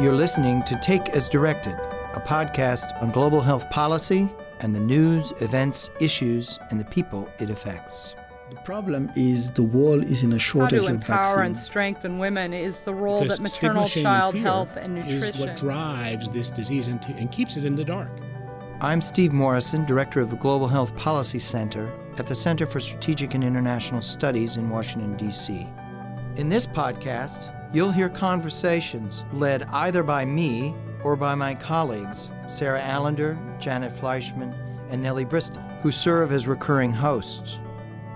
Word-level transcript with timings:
You're 0.00 0.12
listening 0.14 0.62
to 0.64 0.74
Take 0.80 1.10
as 1.10 1.28
Directed, 1.28 1.74
a 2.14 2.20
podcast 2.26 3.00
on 3.02 3.10
global 3.10 3.40
health 3.40 3.68
policy 3.70 4.28
and 4.60 4.74
the 4.74 4.80
news, 4.80 5.32
events, 5.40 5.90
issues, 6.00 6.58
and 6.70 6.80
the 6.80 6.84
people 6.86 7.28
it 7.38 7.50
affects. 7.50 8.14
The 8.50 8.56
problem 8.56 9.10
is 9.16 9.50
the 9.50 9.62
world 9.62 10.04
is 10.04 10.22
in 10.22 10.32
a 10.32 10.38
shortage 10.38 10.80
How 10.82 10.86
to 10.86 10.92
of 10.92 11.00
empower 11.00 11.22
vaccine. 11.22 11.44
and 11.46 11.56
strengthen 11.58 12.18
women 12.18 12.52
is 12.52 12.80
the 12.80 12.92
role 12.94 13.20
Because 13.22 13.38
that 13.38 13.42
maternal 13.42 13.86
child 13.86 14.34
and 14.34 14.42
fear 14.42 14.52
health 14.52 14.76
and 14.76 14.94
nutrition. 14.94 15.34
is 15.34 15.36
what 15.38 15.56
drives 15.56 16.28
this 16.28 16.50
disease 16.50 16.88
and, 16.88 17.04
and 17.16 17.30
keeps 17.30 17.56
it 17.56 17.64
in 17.64 17.74
the 17.74 17.84
dark. 17.84 18.10
I'm 18.80 19.00
Steve 19.00 19.32
Morrison, 19.32 19.84
Director 19.86 20.20
of 20.20 20.30
the 20.30 20.36
Global 20.36 20.68
Health 20.68 20.94
Policy 20.96 21.38
Center 21.38 21.90
at 22.18 22.26
the 22.26 22.34
Center 22.34 22.66
for 22.66 22.80
Strategic 22.80 23.34
and 23.34 23.44
International 23.44 24.00
Studies 24.02 24.56
in 24.56 24.68
Washington, 24.68 25.16
D.C. 25.16 25.66
In 26.36 26.48
this 26.48 26.66
podcast, 26.66 27.54
you'll 27.72 27.90
hear 27.90 28.08
conversations 28.08 29.24
led 29.32 29.62
either 29.72 30.02
by 30.02 30.24
me 30.24 30.74
or 31.02 31.16
by 31.16 31.34
my 31.34 31.54
colleagues, 31.54 32.30
Sara 32.46 32.80
Allinder, 32.80 33.38
Janet 33.58 33.92
Fleischman, 33.92 34.54
and 34.90 35.02
Nellie 35.02 35.24
Bristol, 35.24 35.62
who 35.80 35.90
serve 35.90 36.32
as 36.32 36.46
recurring 36.46 36.92
hosts. 36.92 37.58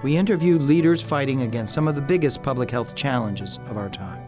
We 0.02 0.16
interview 0.16 0.58
leaders 0.58 1.00
fighting 1.00 1.42
against 1.42 1.72
some 1.72 1.88
of 1.88 1.94
the 1.94 2.02
biggest 2.02 2.42
public 2.42 2.70
health 2.70 2.94
challenges 2.94 3.58
of 3.66 3.78
our 3.78 3.88
time. 3.88 4.22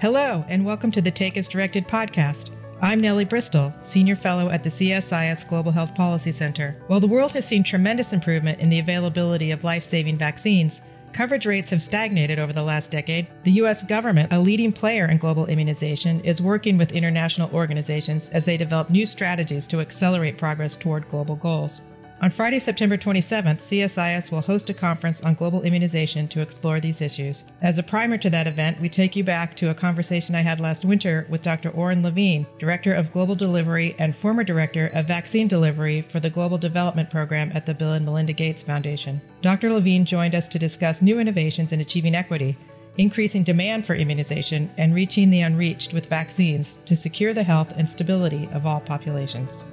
Hello, 0.00 0.44
and 0.48 0.64
welcome 0.64 0.90
to 0.90 1.00
the 1.00 1.10
Take 1.10 1.36
as 1.36 1.48
Directed 1.48 1.86
podcast. 1.86 2.50
I'm 2.82 3.00
Nellie 3.00 3.24
Bristol, 3.24 3.72
Senior 3.80 4.16
Fellow 4.16 4.50
at 4.50 4.62
the 4.62 4.68
CSIS 4.68 5.48
Global 5.48 5.72
Health 5.72 5.94
Policy 5.94 6.32
Center. 6.32 6.76
While 6.88 7.00
the 7.00 7.06
world 7.06 7.32
has 7.32 7.46
seen 7.46 7.62
tremendous 7.62 8.12
improvement 8.12 8.60
in 8.60 8.68
the 8.68 8.80
availability 8.80 9.52
of 9.52 9.64
life 9.64 9.84
saving 9.84 10.18
vaccines, 10.18 10.82
coverage 11.16 11.46
rates 11.46 11.70
have 11.70 11.82
stagnated 11.82 12.38
over 12.38 12.52
the 12.52 12.62
last 12.62 12.90
decade. 12.90 13.26
The 13.44 13.52
U.S. 13.52 13.82
government, 13.82 14.34
a 14.34 14.38
leading 14.38 14.70
player 14.70 15.06
in 15.06 15.16
global 15.16 15.46
immunization, 15.46 16.20
is 16.20 16.42
working 16.42 16.76
with 16.76 16.92
international 16.92 17.50
organizations 17.54 18.28
as 18.34 18.44
they 18.44 18.58
develop 18.58 18.90
new 18.90 19.06
strategies 19.06 19.66
to 19.68 19.80
accelerate 19.80 20.36
progress 20.36 20.76
toward 20.76 21.08
global 21.08 21.36
goals. 21.36 21.80
On 22.22 22.30
Friday, 22.30 22.58
September 22.58 22.96
27th, 22.96 23.58
CSIS 23.58 24.32
will 24.32 24.40
host 24.40 24.70
a 24.70 24.74
conference 24.74 25.22
on 25.22 25.34
global 25.34 25.60
immunization 25.62 26.26
to 26.28 26.40
explore 26.40 26.80
these 26.80 27.02
issues. 27.02 27.44
As 27.60 27.76
a 27.76 27.82
primer 27.82 28.16
to 28.16 28.30
that 28.30 28.46
event, 28.46 28.80
we 28.80 28.88
take 28.88 29.14
you 29.14 29.22
back 29.22 29.54
to 29.56 29.68
a 29.68 29.74
conversation 29.74 30.34
I 30.34 30.40
had 30.40 30.58
last 30.58 30.86
winter 30.86 31.26
with 31.28 31.42
Dr. 31.42 31.68
Orin 31.68 32.02
Levine, 32.02 32.46
Director 32.58 32.94
of 32.94 33.12
Global 33.12 33.34
Delivery 33.34 33.94
and 33.98 34.16
former 34.16 34.44
Director 34.44 34.86
of 34.94 35.06
Vaccine 35.06 35.46
Delivery 35.46 36.00
for 36.00 36.18
the 36.18 36.30
Global 36.30 36.56
Development 36.56 37.10
Program 37.10 37.52
at 37.54 37.66
the 37.66 37.74
Bill 37.74 37.92
and 37.92 38.06
Melinda 38.06 38.32
Gates 38.32 38.62
Foundation. 38.62 39.20
Dr. 39.42 39.70
Levine 39.70 40.06
joined 40.06 40.34
us 40.34 40.48
to 40.48 40.58
discuss 40.58 41.02
new 41.02 41.20
innovations 41.20 41.72
in 41.72 41.82
achieving 41.82 42.14
equity, 42.14 42.56
increasing 42.96 43.44
demand 43.44 43.84
for 43.84 43.94
immunization, 43.94 44.70
and 44.78 44.94
reaching 44.94 45.28
the 45.28 45.42
unreached 45.42 45.92
with 45.92 46.06
vaccines 46.06 46.78
to 46.86 46.96
secure 46.96 47.34
the 47.34 47.42
health 47.42 47.74
and 47.76 47.88
stability 47.88 48.48
of 48.54 48.64
all 48.64 48.80
populations. 48.80 49.66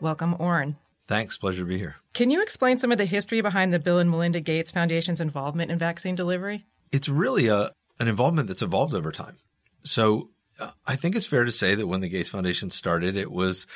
Welcome, 0.00 0.36
Orin. 0.38 0.76
Thanks. 1.06 1.38
Pleasure 1.38 1.62
to 1.62 1.68
be 1.68 1.78
here. 1.78 1.96
Can 2.12 2.30
you 2.30 2.42
explain 2.42 2.76
some 2.76 2.90
of 2.90 2.98
the 2.98 3.04
history 3.04 3.40
behind 3.40 3.72
the 3.72 3.78
Bill 3.78 3.98
and 3.98 4.10
Melinda 4.10 4.40
Gates 4.40 4.70
Foundation's 4.70 5.20
involvement 5.20 5.70
in 5.70 5.78
vaccine 5.78 6.14
delivery? 6.14 6.66
It's 6.92 7.08
really 7.08 7.48
a 7.48 7.72
an 7.98 8.08
involvement 8.08 8.48
that's 8.48 8.62
evolved 8.62 8.94
over 8.94 9.10
time. 9.10 9.36
So 9.82 10.30
uh, 10.60 10.70
I 10.86 10.96
think 10.96 11.16
it's 11.16 11.26
fair 11.26 11.44
to 11.44 11.52
say 11.52 11.74
that 11.74 11.86
when 11.86 12.00
the 12.00 12.08
Gates 12.08 12.30
Foundation 12.30 12.70
started, 12.70 13.16
it 13.16 13.30
was 13.30 13.66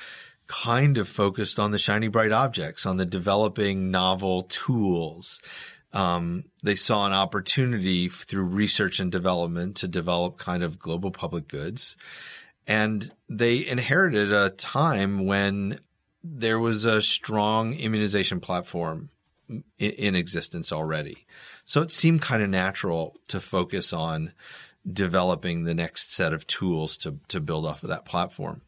kind 0.46 0.98
of 0.98 1.08
focused 1.08 1.58
on 1.58 1.70
the 1.70 1.78
shiny 1.78 2.08
bright 2.08 2.32
objects, 2.32 2.84
on 2.84 2.96
the 2.96 3.06
developing 3.06 3.90
novel 3.90 4.42
tools. 4.42 5.40
Um, 5.92 6.44
they 6.62 6.74
saw 6.74 7.06
an 7.06 7.12
opportunity 7.12 8.08
through 8.08 8.44
research 8.44 9.00
and 9.00 9.10
development 9.10 9.76
to 9.76 9.88
develop 9.88 10.38
kind 10.38 10.62
of 10.62 10.78
global 10.78 11.10
public 11.10 11.48
goods. 11.48 11.96
And 12.66 13.10
they 13.28 13.66
inherited 13.66 14.32
a 14.32 14.50
time 14.50 15.24
when 15.24 15.80
there 16.22 16.58
was 16.58 16.84
a 16.84 17.02
strong 17.02 17.74
immunization 17.74 18.40
platform 18.40 19.10
in, 19.48 19.62
in 19.78 20.14
existence 20.14 20.72
already. 20.72 21.26
So 21.64 21.82
it 21.82 21.90
seemed 21.90 22.22
kind 22.22 22.42
of 22.42 22.50
natural 22.50 23.16
to 23.28 23.40
focus 23.40 23.92
on 23.92 24.32
developing 24.90 25.64
the 25.64 25.74
next 25.74 26.14
set 26.14 26.32
of 26.32 26.46
tools 26.46 26.96
to, 26.98 27.18
to 27.28 27.40
build 27.40 27.66
off 27.66 27.82
of 27.82 27.88
that 27.88 28.04
platform. 28.04 28.62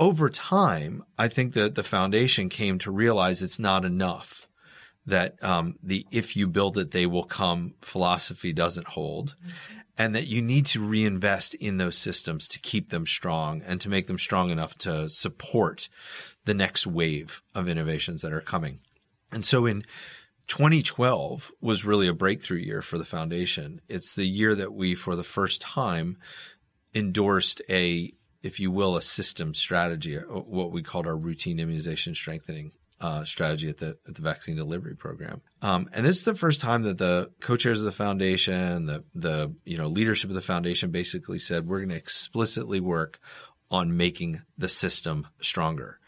Over 0.00 0.28
time, 0.30 1.04
I 1.18 1.28
think 1.28 1.54
that 1.54 1.74
the 1.74 1.84
foundation 1.84 2.48
came 2.48 2.78
to 2.80 2.90
realize 2.90 3.42
it's 3.42 3.58
not 3.58 3.84
enough 3.84 4.48
that 5.06 5.42
um, 5.42 5.76
the 5.82 6.06
if 6.10 6.36
you 6.36 6.48
build 6.48 6.78
it, 6.78 6.92
they 6.92 7.06
will 7.06 7.24
come 7.24 7.74
philosophy 7.80 8.52
doesn't 8.52 8.88
hold. 8.88 9.34
And 10.02 10.16
that 10.16 10.26
you 10.26 10.42
need 10.42 10.66
to 10.66 10.84
reinvest 10.84 11.54
in 11.54 11.76
those 11.76 11.96
systems 11.96 12.48
to 12.48 12.58
keep 12.58 12.90
them 12.90 13.06
strong 13.06 13.62
and 13.64 13.80
to 13.80 13.88
make 13.88 14.08
them 14.08 14.18
strong 14.18 14.50
enough 14.50 14.76
to 14.78 15.08
support 15.08 15.88
the 16.44 16.54
next 16.54 16.88
wave 16.88 17.40
of 17.54 17.68
innovations 17.68 18.22
that 18.22 18.32
are 18.32 18.40
coming. 18.40 18.80
And 19.30 19.44
so 19.44 19.64
in 19.64 19.84
2012 20.48 21.52
was 21.60 21.84
really 21.84 22.08
a 22.08 22.12
breakthrough 22.12 22.58
year 22.58 22.82
for 22.82 22.98
the 22.98 23.04
foundation. 23.04 23.80
It's 23.88 24.16
the 24.16 24.26
year 24.26 24.56
that 24.56 24.72
we, 24.72 24.96
for 24.96 25.14
the 25.14 25.22
first 25.22 25.62
time, 25.62 26.16
endorsed 26.92 27.62
a, 27.70 28.12
if 28.42 28.58
you 28.58 28.72
will, 28.72 28.96
a 28.96 29.02
system 29.02 29.54
strategy, 29.54 30.18
uh, 30.18 30.22
what 30.22 30.72
we 30.72 30.82
called 30.82 31.06
our 31.06 31.16
routine 31.16 31.60
immunization 31.60 32.16
strengthening 32.16 32.72
uh, 33.02 33.24
strategy 33.24 33.68
at 33.68 33.78
the 33.78 33.98
at 34.08 34.14
the 34.14 34.22
vaccine 34.22 34.56
delivery 34.56 34.94
program. 34.94 35.42
Um, 35.60 35.90
and 35.92 36.06
this 36.06 36.18
is 36.18 36.24
the 36.24 36.34
first 36.34 36.60
time 36.60 36.82
that 36.84 36.98
the 36.98 37.30
co-chairs 37.40 37.80
of 37.80 37.84
the 37.84 37.92
foundation, 37.92 38.86
the 38.86 39.04
the 39.14 39.52
you 39.64 39.76
know 39.76 39.88
leadership 39.88 40.30
of 40.30 40.36
the 40.36 40.42
foundation, 40.42 40.90
basically 40.90 41.38
said 41.38 41.66
we're 41.66 41.80
going 41.80 41.88
to 41.90 41.96
explicitly 41.96 42.80
work 42.80 43.18
on 43.70 43.96
making 43.96 44.42
the 44.56 44.68
system 44.68 45.26
stronger. 45.40 45.98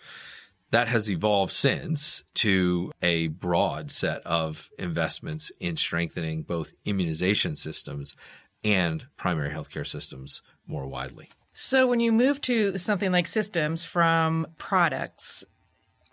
That 0.71 0.89
has 0.89 1.11
evolved 1.11 1.53
since 1.53 2.25
to 2.35 2.93
a 3.01 3.29
broad 3.29 3.91
set 3.91 4.23
of 4.23 4.71
investments 4.79 5.53
in 5.61 5.77
strengthening 5.77 6.43
both 6.43 6.73
immunization 6.85 7.55
systems 7.55 8.17
and 8.65 9.07
primary 9.17 9.51
healthcare 9.51 9.87
systems 9.87 10.43
more 10.67 10.87
widely. 10.87 11.29
So, 11.53 11.87
when 11.87 12.01
you 12.01 12.11
move 12.11 12.41
to 12.43 12.77
something 12.77 13.13
like 13.13 13.29
systems 13.29 13.85
from 13.85 14.49
products, 14.59 15.45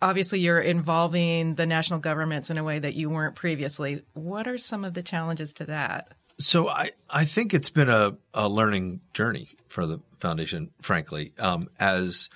obviously 0.02 0.40
you're 0.40 0.60
involving 0.60 1.54
the 1.54 1.66
national 1.66 2.00
governments 2.00 2.50
in 2.50 2.58
a 2.58 2.64
way 2.64 2.80
that 2.80 2.96
you 2.96 3.10
weren't 3.10 3.36
previously. 3.36 4.04
What 4.14 4.48
are 4.48 4.58
some 4.58 4.84
of 4.84 4.94
the 4.94 5.04
challenges 5.04 5.54
to 5.56 5.66
that? 5.66 6.14
So 6.40 6.70
I, 6.70 6.92
I 7.10 7.26
think 7.26 7.54
it's 7.54 7.70
been 7.70 7.90
a, 7.90 8.18
a 8.34 8.50
learning 8.50 9.02
journey 9.14 9.50
for 9.68 9.86
the 9.86 10.00
foundation, 10.18 10.72
frankly, 10.82 11.34
um, 11.38 11.70
as 11.80 12.30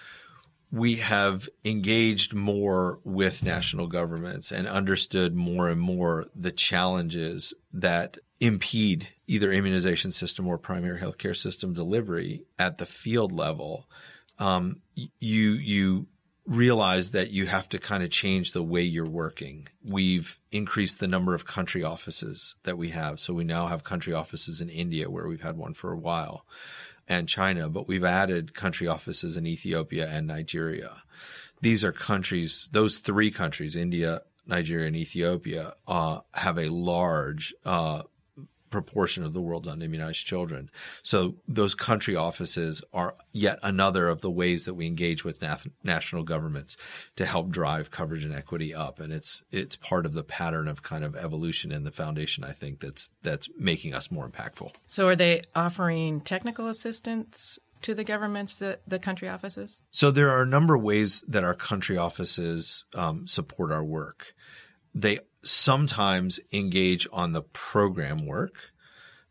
we 0.72 0.96
have 0.98 1.48
engaged 1.64 2.34
more 2.34 3.00
with 3.03 3.44
national 3.44 3.88
governments 3.88 4.52
and 4.52 4.68
understood 4.68 5.34
more 5.36 5.70
and 5.70 5.80
more 5.80 6.28
the 6.36 6.52
challenges 6.52 7.53
that 7.74 8.18
impede 8.40 9.09
either 9.28 9.52
immunization 9.52 10.12
system 10.12 10.47
or 10.47 10.58
primary 10.58 11.00
healthcare 11.00 11.36
system 11.36 11.74
delivery 11.74 12.44
at 12.59 12.78
the 12.78 12.86
field 12.86 13.32
level. 13.32 13.88
Um, 14.38 14.82
you 14.96 15.52
you 15.52 16.08
realize 16.45 17.11
that 17.11 17.31
you 17.31 17.47
have 17.47 17.67
to 17.69 17.79
kind 17.79 18.03
of 18.03 18.09
change 18.09 18.51
the 18.51 18.63
way 18.63 18.81
you're 18.81 19.06
working. 19.06 19.67
We've 19.83 20.39
increased 20.51 21.00
the 21.00 21.07
number 21.07 21.33
of 21.33 21.45
country 21.45 21.83
offices 21.83 22.56
that 22.63 22.78
we 22.78 22.89
have. 22.89 23.19
So 23.19 23.33
we 23.33 23.44
now 23.44 23.67
have 23.67 23.83
country 23.83 24.13
offices 24.13 24.61
in 24.61 24.69
India 24.69 25.09
where 25.09 25.28
we've 25.28 25.41
had 25.41 25.57
one 25.57 25.73
for 25.73 25.91
a 25.91 25.97
while 25.97 26.45
and 27.07 27.29
China, 27.29 27.69
but 27.69 27.88
we've 27.88 28.03
added 28.03 28.53
country 28.53 28.88
offices 28.88 29.38
in 29.38 29.47
Ethiopia 29.47 30.07
and 30.07 30.28
Nigeria. 30.28 31.03
These 31.61 31.84
are 31.84 31.91
countries, 31.91 32.69
those 32.72 32.97
three 32.97 33.31
countries, 33.31 33.75
India, 33.75 34.22
Nigeria, 34.46 34.87
and 34.87 34.96
Ethiopia, 34.96 35.73
uh, 35.87 36.20
have 36.34 36.58
a 36.58 36.70
large, 36.70 37.53
uh, 37.66 38.03
proportion 38.70 39.23
of 39.23 39.34
the 39.34 39.41
world's 39.41 39.67
unimmunized 39.67 40.26
children. 40.26 40.70
So 41.02 41.35
those 41.47 41.76
country 41.76 42.16
offices 42.16 42.84
are 42.94 43.16
yet 43.32 43.59
another 43.64 44.08
of 44.08 44.22
the 44.22 44.32
ways 44.32 44.66
that 44.66 44.73
we 44.73 44.88
engage 44.88 45.23
with 45.23 45.41
nat- 45.41 45.67
national 45.84 46.23
governments 46.23 46.78
to 47.16 47.26
help 47.26 47.50
drive 47.50 47.91
coverage 47.91 48.26
and 48.26 48.34
equity 48.34 48.73
up. 48.73 49.00
And 49.00 49.14
it's 49.14 49.44
it's 49.52 49.76
part 49.76 50.06
of 50.06 50.14
the 50.14 50.23
pattern 50.23 50.67
of 50.67 50.84
kind 50.84 51.03
of 51.03 51.16
evolution 51.16 51.72
in 51.72 51.84
the 51.84 51.91
foundation. 51.91 52.44
I 52.44 52.52
think 52.52 52.79
that's 52.79 53.12
that's 53.22 53.50
making 53.58 53.94
us 53.94 54.12
more 54.12 54.28
impactful. 54.28 54.72
So, 54.88 55.08
are 55.08 55.16
they 55.16 55.44
offering 55.56 56.22
technical 56.22 56.68
assistance 56.68 57.59
to 57.85 57.94
the 57.94 58.03
governments, 58.03 58.59
the, 58.59 58.79
the 58.88 59.00
country 59.00 59.29
offices? 59.29 59.82
So 59.91 60.09
there 60.09 60.29
are 60.32 60.41
a 60.41 60.47
number 60.47 60.76
of 60.76 60.82
ways 60.82 61.23
that 61.28 61.44
our 61.44 61.53
country 61.53 61.97
offices 61.97 62.85
um, 62.96 63.28
support 63.28 63.72
our 63.72 63.84
work. 63.84 64.34
They 64.96 65.20
sometimes 65.44 66.40
engage 66.52 67.06
on 67.12 67.34
the 67.34 67.42
program 67.44 68.26
work. 68.26 68.72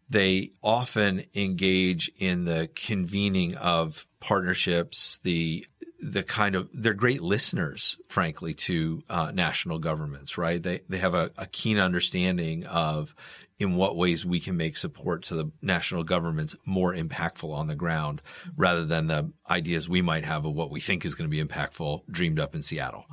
They 0.08 0.52
often 0.62 1.24
engage 1.34 2.10
in 2.18 2.44
the 2.44 2.68
convening 2.76 3.56
of 3.56 4.06
partnerships, 4.20 5.18
the 5.22 5.66
the 5.98 6.22
kind 6.22 6.54
of 6.54 6.68
they're 6.74 6.92
great 6.92 7.22
listeners, 7.22 7.96
frankly, 8.08 8.52
to 8.52 9.02
uh, 9.08 9.30
national 9.34 9.78
governments. 9.78 10.36
Right? 10.36 10.62
They 10.62 10.80
they 10.88 10.98
have 10.98 11.14
a, 11.14 11.30
a 11.38 11.46
keen 11.46 11.78
understanding 11.78 12.66
of 12.66 13.14
in 13.58 13.76
what 13.76 13.96
ways 13.96 14.24
we 14.24 14.40
can 14.40 14.56
make 14.56 14.76
support 14.76 15.22
to 15.22 15.34
the 15.34 15.50
national 15.62 16.02
governments 16.02 16.56
more 16.64 16.92
impactful 16.94 17.52
on 17.52 17.68
the 17.68 17.76
ground 17.76 18.20
rather 18.56 18.84
than 18.84 19.06
the 19.06 19.32
ideas 19.48 19.88
we 19.88 20.02
might 20.02 20.24
have 20.24 20.44
of 20.44 20.54
what 20.54 20.70
we 20.70 20.80
think 20.80 21.04
is 21.04 21.14
going 21.14 21.30
to 21.30 21.36
be 21.36 21.42
impactful 21.42 22.00
dreamed 22.10 22.40
up 22.40 22.54
in 22.54 22.62
Seattle. 22.62 23.04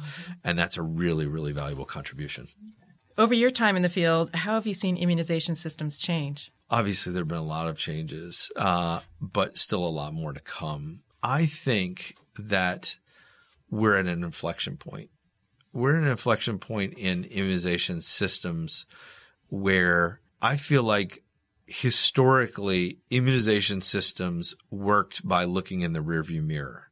And 0.44 0.58
that's 0.58 0.78
a 0.78 0.82
really, 0.82 1.28
really 1.28 1.52
valuable 1.52 1.86
contribution. 1.86 2.48
Over 3.18 3.34
your 3.34 3.52
time 3.52 3.76
in 3.76 3.84
the 3.84 3.90
field, 3.90 4.34
how 4.34 4.56
have 4.56 4.66
you 4.66 4.74
seen 4.74 4.98
immunization 4.98 5.54
systems 5.54 5.98
change? 5.98 6.52
Obviously, 6.70 7.14
there 7.14 7.22
have 7.22 7.28
been 7.28 7.38
a 7.38 7.44
lot 7.44 7.68
of 7.68 7.78
changes, 7.78 8.50
uh, 8.56 9.02
but 9.20 9.58
still 9.58 9.86
a 9.86 9.90
lot 9.90 10.14
more 10.14 10.34
to 10.34 10.40
come. 10.40 11.04
I 11.22 11.46
think 11.46 12.16
that 12.40 12.98
we're 13.70 13.96
at 13.96 14.08
an 14.08 14.24
inflection 14.24 14.78
point. 14.78 15.10
We're 15.74 15.98
at 15.98 16.04
an 16.04 16.10
inflection 16.10 16.58
point 16.58 16.94
in 16.98 17.26
immunization 17.26 18.02
systems 18.02 18.86
where 19.50 20.22
I 20.42 20.56
feel 20.58 20.84
like 20.84 21.24
historically 21.68 23.00
immunization 23.10 23.82
systems 23.82 24.56
worked 24.70 25.26
by 25.26 25.46
looking 25.46 25.82
in 25.82 25.94
the 25.94 26.02
rearview 26.02 26.44
mirror. 26.44 26.90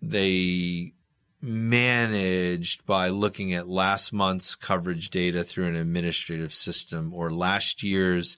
They 0.00 0.92
managed 1.40 2.84
by 2.86 3.08
looking 3.08 3.52
at 3.52 3.68
last 3.68 4.12
month's 4.12 4.54
coverage 4.54 5.10
data 5.10 5.42
through 5.42 5.66
an 5.66 5.76
administrative 5.76 6.52
system 6.52 7.12
or 7.14 7.32
last 7.32 7.82
year's 7.82 8.36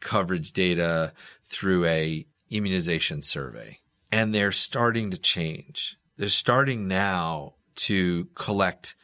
coverage 0.00 0.52
data 0.52 1.12
through 1.44 1.84
a 1.86 2.26
immunization 2.50 3.22
survey. 3.22 3.78
And 4.12 4.34
they're 4.34 4.52
starting 4.52 5.10
to 5.10 5.18
change. 5.18 5.98
They're 6.16 6.28
starting 6.28 6.88
now 6.88 7.54
to 7.76 8.26
collect 8.34 8.96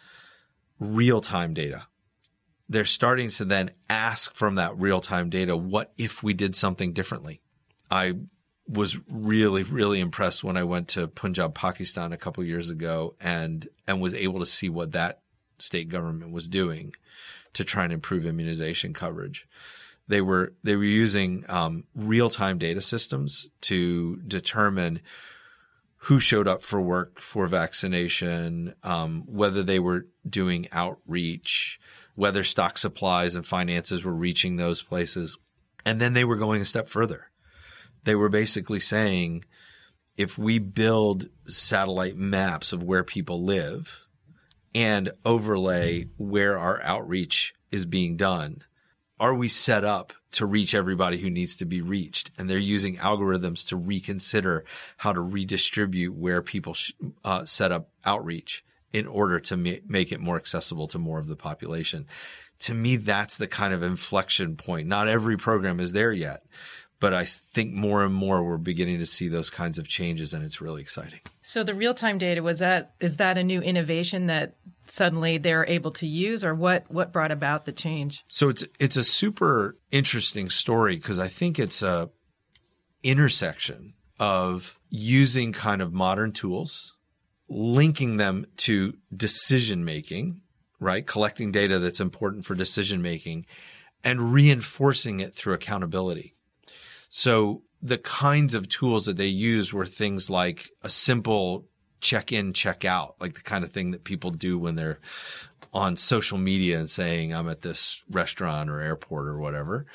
real 0.79 1.21
time 1.21 1.55
data. 1.55 1.87
They're 2.73 2.87
starting 2.87 3.29
to 3.33 3.45
then 3.45 3.73
ask 3.91 4.35
from 4.35 4.55
that 4.55 4.79
real 4.79 5.01
time 5.01 5.29
data, 5.29 5.55
what 5.55 5.93
if 5.99 6.23
we 6.23 6.33
did 6.33 6.57
something 6.57 6.95
differently? 6.95 7.43
I 7.91 8.15
was 8.67 8.99
really, 9.11 9.63
really 9.63 10.01
impressed 10.01 10.43
when 10.43 10.57
I 10.57 10.65
went 10.65 10.89
to 10.89 11.07
Punjab, 11.07 11.55
Pakistan 11.55 12.15
a 12.15 12.17
couple 12.17 12.43
years 12.43 12.71
ago 12.71 13.15
and, 13.21 13.69
and 13.87 14.01
was 14.01 14.15
able 14.15 14.41
to 14.41 14.47
see 14.47 14.71
what 14.71 14.93
that 14.93 15.21
state 15.59 15.91
government 15.91 16.33
was 16.33 16.49
doing 16.49 16.95
to 17.53 17.63
try 17.63 17.85
and 17.85 17.93
improve 17.93 18.25
immunization 18.25 18.95
coverage. 18.95 19.47
They 20.09 20.23
were, 20.23 20.55
they 20.63 20.75
were 20.75 20.85
using, 20.85 21.45
um, 21.51 21.85
real 21.95 22.31
time 22.31 22.57
data 22.57 22.81
systems 22.81 23.51
to 23.63 24.17
determine 24.27 25.03
who 25.97 26.19
showed 26.19 26.49
up 26.49 26.63
for 26.63 26.81
work 26.81 27.21
for 27.21 27.47
vaccination, 27.47 28.75
um, 28.83 29.25
whether 29.27 29.63
they 29.63 29.79
were 29.79 30.07
doing 30.29 30.69
outreach, 30.73 31.79
whether 32.15 32.45
stock 32.45 32.79
supplies 32.79 33.35
and 33.35 33.47
finances 33.47 34.05
were 34.05 34.15
reaching 34.15 34.57
those 34.57 34.83
places. 34.83 35.39
And 35.85 36.01
then 36.01 36.13
they 36.13 36.25
were 36.25 36.37
going 36.37 36.61
a 36.61 36.65
step 36.65 36.89
further 36.89 37.33
they 38.05 38.15
were 38.15 38.29
basically 38.29 38.81
saying 38.81 39.45
if 40.17 40.37
we 40.37 40.59
build 40.59 41.29
satellite 41.47 42.17
maps 42.17 42.73
of 42.73 42.83
where 42.83 43.05
people 43.05 43.43
live 43.43 44.07
and 44.75 45.11
overlay 45.25 46.09
where 46.17 46.59
our 46.59 46.83
outreach 46.83 47.55
is 47.71 47.87
being 47.87 48.17
done, 48.17 48.63
are 49.19 49.35
we 49.35 49.49
set 49.49 49.85
up 49.85 50.13
to 50.33 50.47
reach 50.47 50.75
everybody 50.75 51.19
who 51.19 51.31
needs 51.31 51.55
to 51.57 51.65
be 51.65 51.81
reached? 51.81 52.31
And 52.37 52.49
they're 52.49 52.59
using 52.59 52.97
algorithms 52.97 53.67
to 53.69 53.77
reconsider 53.77 54.65
how 54.99 55.13
to 55.13 55.21
redistribute 55.21 56.15
where 56.15 56.43
people 56.43 56.75
sh- 56.75 56.93
uh, 57.25 57.45
set 57.45 57.73
up 57.73 57.89
outreach 58.05 58.65
in 58.93 59.07
order 59.07 59.41
to 59.41 59.57
ma- 59.57 59.83
make 59.87 60.13
it 60.13 60.21
more 60.21 60.37
accessible 60.37 60.87
to 60.89 60.99
more 60.99 61.19
of 61.19 61.27
the 61.27 61.37
population. 61.37 62.07
To 62.61 62.75
me, 62.75 62.97
that's 62.97 63.39
the 63.39 63.49
kind 63.49 63.75
of 63.75 63.83
inflection 63.83 64.57
point. 64.57 64.87
Not 64.87 65.09
every 65.09 65.37
program 65.37 65.81
is 65.81 65.93
there 65.93 66.13
yet 66.13 66.43
but 67.03 67.13
I 67.13 67.25
think 67.25 67.73
more 67.73 68.05
and 68.05 68.15
more 68.15 68.45
we're 68.45 68.59
beginning 68.59 69.01
to 69.01 69.07
see 69.07 69.27
those 69.27 69.51
kinds 69.51 69.77
of 69.77 69.89
changes, 69.89 70.33
and 70.35 70.45
it's 70.45 70.61
really 70.61 70.83
exciting. 70.83 71.19
So 71.43 71.65
the 71.65 71.75
real 71.75 71.95
time 71.95 72.17
data 72.17 72.45
was 72.45 72.61
that 72.61 72.95
is 73.01 73.17
that 73.17 73.37
a 73.37 73.43
new 73.43 73.61
innovation 73.61 74.27
that 74.27 74.55
suddenly 74.87 75.37
they're 75.37 75.67
able 75.67 75.91
to 75.95 76.07
use, 76.07 76.45
or 76.45 76.55
what 76.55 76.89
what 76.89 77.13
brought 77.13 77.33
about 77.33 77.65
the 77.65 77.73
change? 77.73 78.23
So 78.27 78.51
it's 78.51 78.65
it's 78.79 78.95
a 78.95 79.03
super 79.03 79.77
interesting 79.91 80.49
story 80.49 80.95
because 80.95 81.19
I 81.19 81.27
think 81.27 81.59
it's 81.59 81.83
a 81.83 82.09
intersection 83.03 83.95
of 84.21 84.79
using 84.89 85.53
kind 85.53 85.83
of 85.83 85.93
modern 85.93 86.31
tools, 86.31 86.95
linking 87.53 88.17
them 88.17 88.47
to 88.57 88.95
decision 89.15 89.85
making, 89.85 90.41
right? 90.81 91.07
Collecting 91.07 91.53
data 91.53 91.79
that's 91.79 92.01
important 92.01 92.45
for 92.45 92.55
decision 92.55 93.03
making, 93.03 93.47
and 94.03 94.33
reinforcing 94.33 95.21
it 95.21 95.35
through 95.35 95.55
accountability. 95.55 96.35
So 97.09 97.63
the 97.83 97.99
kinds 97.99 98.55
of 98.55 98.69
tools 98.69 99.07
that 99.07 99.17
they 99.17 99.27
use 99.27 99.73
were 99.73 99.87
things 99.87 100.31
like 100.31 100.71
a 100.83 100.89
simple 100.89 101.67
check 102.01 102.33
in, 102.33 102.53
check 102.53 102.85
out, 102.85 103.17
like 103.21 103.35
the 103.35 103.43
kind 103.43 103.65
of 103.65 103.71
thing 103.71 103.91
that 103.91 104.05
people 104.05 104.31
do 104.31 104.59
when 104.59 104.75
they're 104.75 104.99
on 105.75 105.97
social 105.97 106.39
media 106.39 106.79
and 106.79 106.89
saying, 106.89 107.35
I'm 107.35 107.49
at 107.49 107.61
this 107.61 108.03
restaurant 108.11 108.71
or 108.71 108.81
airport 108.81 109.29
or 109.29 109.39
whatever. 109.39 109.87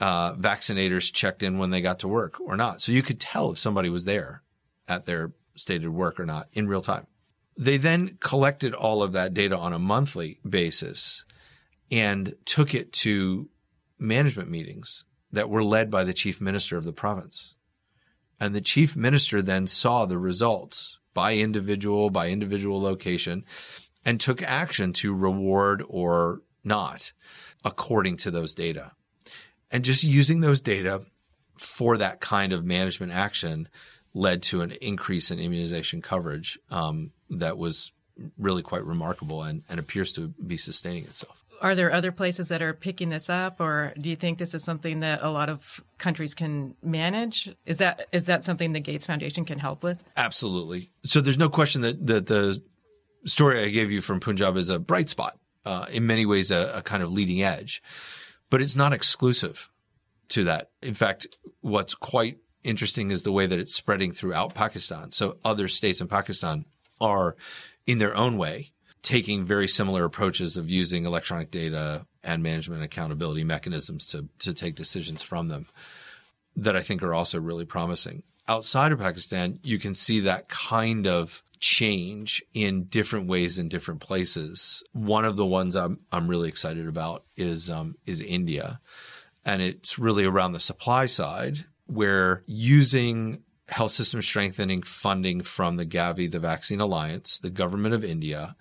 Uh, 0.00 0.34
vaccinators 0.34 1.12
checked 1.12 1.42
in 1.42 1.58
when 1.58 1.70
they 1.70 1.82
got 1.82 1.98
to 2.00 2.08
work 2.08 2.40
or 2.40 2.56
not. 2.56 2.80
So 2.80 2.90
you 2.90 3.02
could 3.02 3.20
tell 3.20 3.50
if 3.50 3.58
somebody 3.58 3.90
was 3.90 4.06
there 4.06 4.42
at 4.88 5.04
their 5.04 5.32
stated 5.60 5.90
work 5.90 6.18
or 6.18 6.26
not 6.26 6.48
in 6.52 6.68
real 6.68 6.80
time. 6.80 7.06
They 7.56 7.76
then 7.76 8.16
collected 8.20 8.74
all 8.74 9.02
of 9.02 9.12
that 9.12 9.34
data 9.34 9.56
on 9.56 9.72
a 9.72 9.78
monthly 9.78 10.40
basis 10.48 11.24
and 11.90 12.34
took 12.44 12.74
it 12.74 12.92
to 12.92 13.48
management 13.98 14.50
meetings 14.50 15.04
that 15.32 15.50
were 15.50 15.62
led 15.62 15.90
by 15.90 16.04
the 16.04 16.14
chief 16.14 16.40
minister 16.40 16.76
of 16.76 16.84
the 16.84 16.92
province. 16.92 17.54
And 18.38 18.54
the 18.54 18.60
chief 18.60 18.96
minister 18.96 19.42
then 19.42 19.66
saw 19.66 20.06
the 20.06 20.18
results 20.18 20.98
by 21.12 21.36
individual, 21.36 22.08
by 22.08 22.28
individual 22.28 22.80
location, 22.80 23.44
and 24.04 24.18
took 24.18 24.42
action 24.42 24.92
to 24.94 25.14
reward 25.14 25.84
or 25.86 26.42
not 26.64 27.12
according 27.64 28.16
to 28.16 28.30
those 28.30 28.54
data. 28.54 28.92
And 29.70 29.84
just 29.84 30.02
using 30.02 30.40
those 30.40 30.60
data 30.60 31.02
for 31.58 31.98
that 31.98 32.20
kind 32.20 32.52
of 32.52 32.64
management 32.64 33.12
action 33.12 33.68
led 34.14 34.42
to 34.42 34.62
an 34.62 34.72
increase 34.72 35.30
in 35.30 35.38
immunization 35.38 36.02
coverage 36.02 36.58
um, 36.70 37.12
that 37.28 37.56
was 37.56 37.92
really 38.38 38.62
quite 38.62 38.84
remarkable 38.84 39.42
and, 39.42 39.62
and 39.68 39.80
appears 39.80 40.12
to 40.12 40.28
be 40.46 40.56
sustaining 40.56 41.04
itself 41.04 41.44
are 41.60 41.74
there 41.74 41.92
other 41.92 42.10
places 42.10 42.48
that 42.48 42.62
are 42.62 42.72
picking 42.72 43.10
this 43.10 43.28
up, 43.28 43.60
or 43.60 43.92
do 43.98 44.10
you 44.10 44.16
think 44.16 44.38
this 44.38 44.54
is 44.54 44.64
something 44.64 45.00
that 45.00 45.20
a 45.22 45.30
lot 45.30 45.48
of 45.48 45.82
countries 45.98 46.34
can 46.34 46.74
manage? 46.82 47.54
Is 47.66 47.78
that 47.78 48.06
is 48.12 48.24
that 48.26 48.44
something 48.44 48.72
the 48.72 48.80
Gates 48.80 49.06
Foundation 49.06 49.44
can 49.44 49.58
help 49.58 49.82
with? 49.82 50.02
Absolutely. 50.16 50.90
So 51.04 51.20
there's 51.20 51.38
no 51.38 51.48
question 51.48 51.82
that, 51.82 52.06
that 52.06 52.26
the 52.26 52.62
story 53.26 53.62
I 53.62 53.68
gave 53.68 53.90
you 53.90 54.00
from 54.00 54.20
Punjab 54.20 54.56
is 54.56 54.70
a 54.70 54.78
bright 54.78 55.10
spot, 55.10 55.38
uh, 55.64 55.86
in 55.90 56.06
many 56.06 56.24
ways 56.24 56.50
a, 56.50 56.72
a 56.76 56.82
kind 56.82 57.02
of 57.02 57.12
leading 57.12 57.42
edge, 57.42 57.82
but 58.48 58.62
it's 58.62 58.76
not 58.76 58.92
exclusive 58.92 59.70
to 60.30 60.44
that. 60.44 60.70
In 60.82 60.94
fact, 60.94 61.26
what's 61.60 61.94
quite 61.94 62.38
interesting 62.64 63.10
is 63.10 63.22
the 63.22 63.32
way 63.32 63.46
that 63.46 63.58
it's 63.58 63.74
spreading 63.74 64.12
throughout 64.12 64.54
Pakistan. 64.54 65.12
So 65.12 65.36
other 65.44 65.68
states 65.68 66.00
in 66.00 66.08
Pakistan 66.08 66.64
are 67.00 67.36
in 67.86 67.98
their 67.98 68.16
own 68.16 68.36
way 68.36 68.72
taking 69.02 69.44
very 69.44 69.66
similar 69.66 70.04
approaches 70.04 70.56
of 70.56 70.70
using 70.70 71.06
electronic 71.06 71.50
data 71.50 72.06
and 72.22 72.42
management 72.42 72.82
accountability 72.82 73.44
mechanisms 73.44 74.04
to, 74.06 74.28
to 74.38 74.52
take 74.52 74.74
decisions 74.74 75.22
from 75.22 75.48
them 75.48 75.66
that 76.56 76.76
I 76.76 76.82
think 76.82 77.02
are 77.02 77.14
also 77.14 77.40
really 77.40 77.64
promising. 77.64 78.22
Outside 78.46 78.92
of 78.92 78.98
Pakistan, 78.98 79.58
you 79.62 79.78
can 79.78 79.94
see 79.94 80.20
that 80.20 80.48
kind 80.48 81.06
of 81.06 81.42
change 81.60 82.42
in 82.52 82.84
different 82.84 83.26
ways 83.26 83.58
in 83.58 83.68
different 83.68 84.00
places. 84.00 84.82
One 84.92 85.24
of 85.24 85.36
the 85.36 85.46
ones 85.46 85.76
I'm, 85.76 86.00
I'm 86.10 86.28
really 86.28 86.48
excited 86.48 86.86
about 86.86 87.24
is, 87.36 87.70
um, 87.70 87.96
is 88.06 88.20
India. 88.20 88.80
And 89.44 89.62
it's 89.62 89.98
really 89.98 90.24
around 90.24 90.52
the 90.52 90.60
supply 90.60 91.06
side 91.06 91.64
where 91.90 92.44
using 92.46 93.42
health 93.68 93.92
system 93.92 94.22
strengthening 94.22 94.82
funding 94.82 95.42
from 95.42 95.76
the 95.76 95.86
Gavi, 95.86 96.30
the 96.30 96.38
Vaccine 96.38 96.80
Alliance, 96.80 97.38
the 97.38 97.50
government 97.50 97.94
of 97.94 98.04
India, 98.04 98.56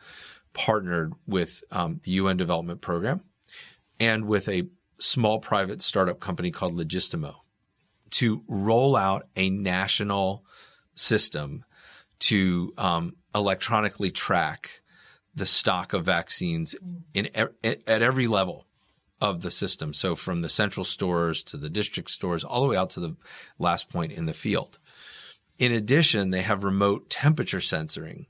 partnered 0.54 1.14
with 1.28 1.64
um, 1.72 2.00
the 2.04 2.12
UN 2.12 2.38
Development 2.38 2.82
Program 2.82 3.22
and 4.00 4.26
with 4.26 4.48
a 4.50 4.68
small 5.00 5.40
private 5.40 5.82
startup 5.82 6.20
company 6.20 6.52
called 6.52 6.78
Logistimo 6.78 7.36
to 8.12 8.44
roll 8.48 8.96
out 8.96 9.24
a 9.36 9.50
national 9.50 10.44
system 10.96 11.64
to 12.20 12.74
um, 12.78 13.16
electronically 13.34 14.12
track 14.12 14.82
the 15.36 15.46
stock 15.46 15.94
of 15.94 16.04
vaccines 16.04 16.76
in 17.14 17.30
at 17.64 17.88
every 17.88 18.28
level 18.28 18.66
of 19.22 19.42
the 19.42 19.52
system. 19.52 19.94
So 19.94 20.16
from 20.16 20.42
the 20.42 20.50
central 20.50 20.84
stores 20.84 21.44
to 21.44 21.58
the 21.58 21.70
district 21.70 22.12
stores, 22.12 22.44
all 22.44 22.62
the 22.62 22.68
way 22.68 22.78
out 22.78 22.90
to 22.92 23.00
the 23.00 23.16
last 23.58 23.90
point 23.90 24.12
in 24.12 24.26
the 24.26 24.34
field. 24.34 24.80
In 25.58 25.72
addition, 25.72 26.30
they 26.30 26.42
have 26.42 26.64
remote 26.64 27.10
temperature 27.10 27.60
censoring 27.60 28.28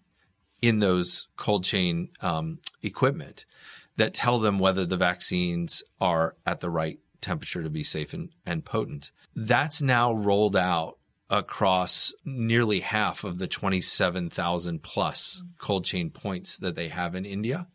in 0.61 0.79
those 0.79 1.27
cold 1.37 1.63
chain 1.63 2.09
um, 2.21 2.59
equipment 2.81 3.45
that 3.97 4.13
tell 4.13 4.39
them 4.39 4.59
whether 4.59 4.85
the 4.85 4.97
vaccines 4.97 5.83
are 6.01 6.35
at 6.45 6.59
the 6.59 6.69
right 6.69 6.99
temperature 7.21 7.61
to 7.61 7.69
be 7.69 7.83
safe 7.83 8.13
and, 8.13 8.29
and 8.45 8.65
potent. 8.65 9.11
That's 9.35 9.81
now 9.81 10.13
rolled 10.13 10.55
out 10.55 10.97
across 11.29 12.13
nearly 12.25 12.79
half 12.79 13.23
of 13.23 13.37
the 13.37 13.47
27,000 13.47 14.81
plus 14.81 15.43
cold 15.59 15.85
chain 15.85 16.09
points 16.09 16.57
that 16.57 16.75
they 16.75 16.87
have 16.87 17.13
in 17.13 17.25
India. 17.25 17.67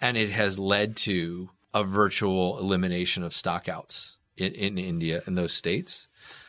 And 0.00 0.16
it 0.16 0.30
has 0.30 0.58
led 0.58 0.96
to 0.98 1.50
a 1.76 1.84
virtual 1.84 2.58
elimination 2.58 3.22
of 3.22 3.32
stockouts 3.32 4.16
in, 4.38 4.54
in 4.54 4.78
India 4.78 5.22
in 5.26 5.34
those 5.34 5.52
states. 5.52 6.08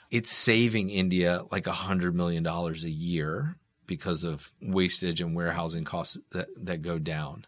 It's 0.10 0.32
saving 0.32 0.90
India 0.90 1.44
like 1.52 1.68
a 1.68 1.74
hundred 1.74 2.16
million 2.16 2.44
dollars 2.44 2.86
a 2.86 2.90
year 2.90 3.58
because 3.86 4.24
of 4.24 4.54
wastage 4.62 5.20
and 5.20 5.36
warehousing 5.36 5.84
costs 5.84 6.18
that, 6.32 6.48
that 6.58 6.82
go 6.82 6.98
down. 6.98 7.46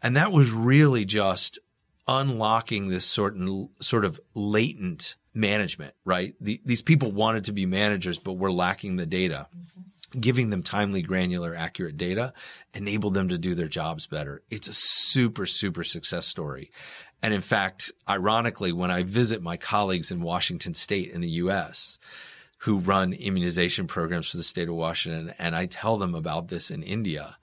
And 0.00 0.16
that 0.16 0.30
was 0.30 0.52
really 0.52 1.04
just 1.04 1.58
unlocking 2.06 2.88
this 2.88 3.04
sort 3.04 3.36
of, 3.36 3.68
sort 3.80 4.04
of 4.04 4.20
latent 4.34 5.16
management, 5.34 5.94
right? 6.04 6.34
The, 6.40 6.60
these 6.64 6.82
people 6.82 7.10
wanted 7.10 7.44
to 7.46 7.52
be 7.52 7.66
managers, 7.66 8.18
but 8.18 8.34
were 8.34 8.52
lacking 8.52 8.94
the 8.94 9.06
data. 9.06 9.48
Mm-hmm. 9.56 9.80
Giving 10.18 10.50
them 10.50 10.62
timely, 10.62 11.02
granular, 11.02 11.54
accurate 11.54 11.96
data 11.96 12.34
enabled 12.74 13.14
them 13.14 13.28
to 13.28 13.38
do 13.38 13.54
their 13.54 13.68
jobs 13.68 14.06
better. 14.06 14.42
It's 14.50 14.68
a 14.68 14.72
super, 14.72 15.46
super 15.46 15.84
success 15.84 16.26
story. 16.26 16.70
And 17.22 17.32
in 17.32 17.40
fact, 17.40 17.92
ironically, 18.08 18.72
when 18.72 18.90
I 18.90 19.04
visit 19.04 19.42
my 19.42 19.56
colleagues 19.56 20.10
in 20.10 20.20
Washington 20.20 20.74
state 20.74 21.10
in 21.10 21.20
the 21.20 21.28
US, 21.28 21.98
who 22.58 22.78
run 22.78 23.12
immunization 23.12 23.86
programs 23.86 24.28
for 24.28 24.36
the 24.36 24.42
state 24.42 24.68
of 24.68 24.74
Washington, 24.74 25.34
and 25.38 25.56
I 25.56 25.66
tell 25.66 25.96
them 25.96 26.14
about 26.14 26.48
this 26.48 26.70
in 26.70 26.82
India, 26.82 27.36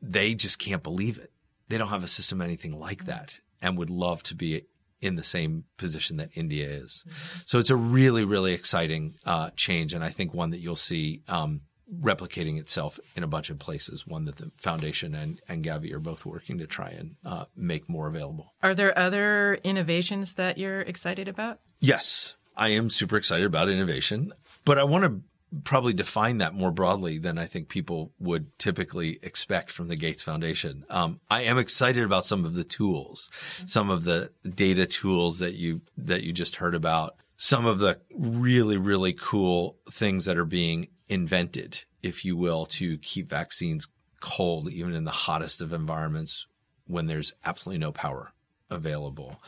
they 0.00 0.34
just 0.34 0.58
can't 0.58 0.82
believe 0.82 1.18
it. 1.18 1.32
They 1.68 1.78
don't 1.78 1.88
have 1.88 2.04
a 2.04 2.08
system 2.08 2.40
anything 2.40 2.78
like 2.78 3.04
that 3.04 3.40
and 3.60 3.78
would 3.78 3.90
love 3.90 4.22
to 4.24 4.34
be 4.34 4.62
in 5.02 5.16
the 5.16 5.24
same 5.24 5.64
position 5.76 6.16
that 6.16 6.30
India 6.34 6.66
is. 6.66 7.04
Mm-hmm. 7.06 7.40
So 7.44 7.58
it's 7.58 7.70
a 7.70 7.76
really, 7.76 8.24
really 8.24 8.54
exciting 8.54 9.16
uh, 9.26 9.50
change, 9.56 9.92
and 9.92 10.02
I 10.02 10.08
think 10.08 10.32
one 10.32 10.50
that 10.50 10.60
you'll 10.60 10.76
see 10.76 11.22
um, 11.28 11.62
replicating 12.00 12.58
itself 12.58 12.98
in 13.16 13.22
a 13.22 13.26
bunch 13.26 13.50
of 13.50 13.58
places. 13.58 14.06
One 14.06 14.24
that 14.24 14.36
the 14.36 14.50
foundation 14.56 15.14
and, 15.14 15.40
and 15.48 15.64
Gavi 15.64 15.92
are 15.92 15.98
both 15.98 16.24
working 16.24 16.58
to 16.58 16.66
try 16.66 16.88
and 16.88 17.16
uh, 17.24 17.44
make 17.54 17.88
more 17.88 18.06
available. 18.06 18.54
Are 18.62 18.74
there 18.74 18.96
other 18.96 19.58
innovations 19.64 20.34
that 20.34 20.56
you're 20.56 20.80
excited 20.80 21.28
about? 21.28 21.60
Yes, 21.80 22.36
I 22.56 22.70
am 22.70 22.88
super 22.88 23.16
excited 23.16 23.44
about 23.44 23.68
innovation, 23.68 24.32
but 24.64 24.78
I 24.78 24.84
want 24.84 25.04
to 25.04 25.20
probably 25.64 25.92
define 25.92 26.38
that 26.38 26.54
more 26.54 26.70
broadly 26.70 27.18
than 27.18 27.38
I 27.38 27.46
think 27.46 27.68
people 27.68 28.12
would 28.18 28.58
typically 28.58 29.18
expect 29.22 29.70
from 29.70 29.88
the 29.88 29.96
Gates 29.96 30.22
Foundation. 30.22 30.84
Um, 30.88 31.20
I 31.30 31.42
am 31.42 31.58
excited 31.58 32.04
about 32.04 32.24
some 32.24 32.44
of 32.44 32.54
the 32.54 32.64
tools, 32.64 33.30
some 33.66 33.90
of 33.90 34.04
the 34.04 34.30
data 34.54 34.86
tools 34.86 35.38
that 35.40 35.54
you 35.54 35.82
that 35.98 36.22
you 36.22 36.32
just 36.32 36.56
heard 36.56 36.74
about, 36.74 37.16
some 37.36 37.66
of 37.66 37.78
the 37.78 38.00
really 38.14 38.76
really 38.76 39.12
cool 39.12 39.76
things 39.90 40.24
that 40.24 40.38
are 40.38 40.44
being 40.44 40.88
invented, 41.08 41.84
if 42.02 42.24
you 42.24 42.36
will, 42.36 42.66
to 42.66 42.98
keep 42.98 43.28
vaccines 43.28 43.88
cold 44.20 44.70
even 44.70 44.94
in 44.94 45.04
the 45.04 45.10
hottest 45.10 45.60
of 45.60 45.72
environments 45.72 46.46
when 46.86 47.06
there's 47.06 47.32
absolutely 47.44 47.78
no 47.78 47.92
power 47.92 48.32
available. 48.70 49.40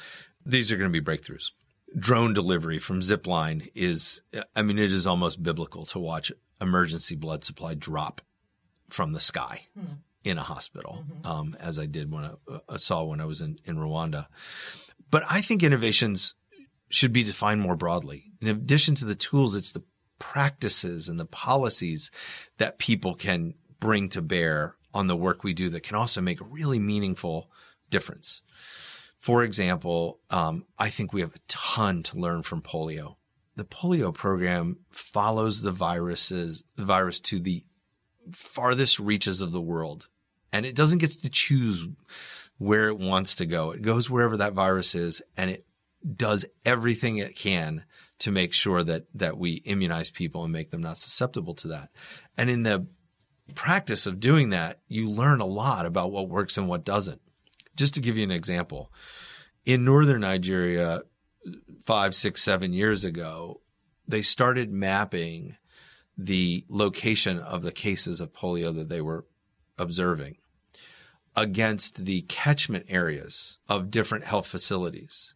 These 0.44 0.70
are 0.70 0.76
going 0.76 0.92
to 0.92 1.00
be 1.00 1.04
breakthroughs 1.04 1.52
drone 1.96 2.34
delivery 2.34 2.78
from 2.78 3.00
Zipline 3.00 3.70
is, 3.74 4.22
I 4.54 4.62
mean, 4.62 4.78
it 4.78 4.92
is 4.92 5.06
almost 5.06 5.42
biblical 5.42 5.84
to 5.86 5.98
watch 5.98 6.32
emergency 6.60 7.14
blood 7.14 7.44
supply 7.44 7.74
drop 7.74 8.20
from 8.88 9.12
the 9.12 9.20
sky 9.20 9.62
hmm. 9.78 9.94
in 10.22 10.38
a 10.38 10.42
hospital, 10.42 11.04
mm-hmm. 11.04 11.26
um, 11.26 11.56
as 11.60 11.78
I 11.78 11.86
did 11.86 12.10
when 12.10 12.24
I, 12.24 12.30
I, 12.48 12.60
uh, 12.70 12.76
saw 12.76 13.04
when 13.04 13.20
I 13.20 13.24
was 13.24 13.40
in, 13.40 13.58
in 13.64 13.76
Rwanda. 13.76 14.26
But 15.10 15.24
I 15.30 15.40
think 15.40 15.62
innovations 15.62 16.34
should 16.88 17.12
be 17.12 17.22
defined 17.22 17.60
more 17.60 17.76
broadly. 17.76 18.32
In 18.40 18.48
addition 18.48 18.94
to 18.96 19.04
the 19.04 19.14
tools, 19.14 19.54
it's 19.54 19.72
the 19.72 19.84
practices 20.18 21.08
and 21.08 21.18
the 21.18 21.26
policies 21.26 22.10
that 22.58 22.78
people 22.78 23.14
can 23.14 23.54
bring 23.80 24.08
to 24.10 24.22
bear 24.22 24.76
on 24.92 25.06
the 25.08 25.16
work 25.16 25.42
we 25.42 25.52
do 25.52 25.68
that 25.70 25.82
can 25.82 25.96
also 25.96 26.20
make 26.20 26.40
a 26.40 26.44
really 26.44 26.78
meaningful 26.78 27.50
difference. 27.90 28.42
For 29.24 29.42
example, 29.42 30.20
um, 30.28 30.66
I 30.78 30.90
think 30.90 31.14
we 31.14 31.22
have 31.22 31.34
a 31.34 31.38
ton 31.48 32.02
to 32.02 32.18
learn 32.18 32.42
from 32.42 32.60
polio. 32.60 33.16
The 33.56 33.64
polio 33.64 34.12
program 34.12 34.80
follows 34.90 35.62
the 35.62 35.72
viruses, 35.72 36.66
the 36.76 36.84
virus 36.84 37.20
to 37.20 37.40
the 37.40 37.64
farthest 38.32 39.00
reaches 39.00 39.40
of 39.40 39.50
the 39.50 39.62
world, 39.62 40.08
and 40.52 40.66
it 40.66 40.74
doesn't 40.74 40.98
get 40.98 41.12
to 41.12 41.30
choose 41.30 41.86
where 42.58 42.88
it 42.88 42.98
wants 42.98 43.36
to 43.36 43.46
go. 43.46 43.70
It 43.70 43.80
goes 43.80 44.10
wherever 44.10 44.36
that 44.36 44.52
virus 44.52 44.94
is, 44.94 45.22
and 45.38 45.50
it 45.50 45.64
does 46.14 46.44
everything 46.66 47.16
it 47.16 47.34
can 47.34 47.86
to 48.18 48.30
make 48.30 48.52
sure 48.52 48.82
that 48.82 49.06
that 49.14 49.38
we 49.38 49.62
immunize 49.64 50.10
people 50.10 50.44
and 50.44 50.52
make 50.52 50.70
them 50.70 50.82
not 50.82 50.98
susceptible 50.98 51.54
to 51.54 51.68
that. 51.68 51.88
And 52.36 52.50
in 52.50 52.62
the 52.62 52.88
practice 53.54 54.04
of 54.04 54.20
doing 54.20 54.50
that, 54.50 54.80
you 54.86 55.08
learn 55.08 55.40
a 55.40 55.46
lot 55.46 55.86
about 55.86 56.12
what 56.12 56.28
works 56.28 56.58
and 56.58 56.68
what 56.68 56.84
doesn't. 56.84 57.22
Just 57.76 57.94
to 57.94 58.00
give 58.00 58.16
you 58.16 58.24
an 58.24 58.30
example, 58.30 58.92
in 59.64 59.84
northern 59.84 60.20
Nigeria, 60.20 61.02
five, 61.82 62.14
six, 62.14 62.42
seven 62.42 62.72
years 62.72 63.04
ago, 63.04 63.60
they 64.06 64.22
started 64.22 64.72
mapping 64.72 65.56
the 66.16 66.64
location 66.68 67.38
of 67.38 67.62
the 67.62 67.72
cases 67.72 68.20
of 68.20 68.32
polio 68.32 68.74
that 68.74 68.88
they 68.88 69.00
were 69.00 69.26
observing 69.78 70.36
against 71.36 72.04
the 72.04 72.22
catchment 72.22 72.86
areas 72.88 73.58
of 73.68 73.90
different 73.90 74.24
health 74.24 74.46
facilities. 74.46 75.34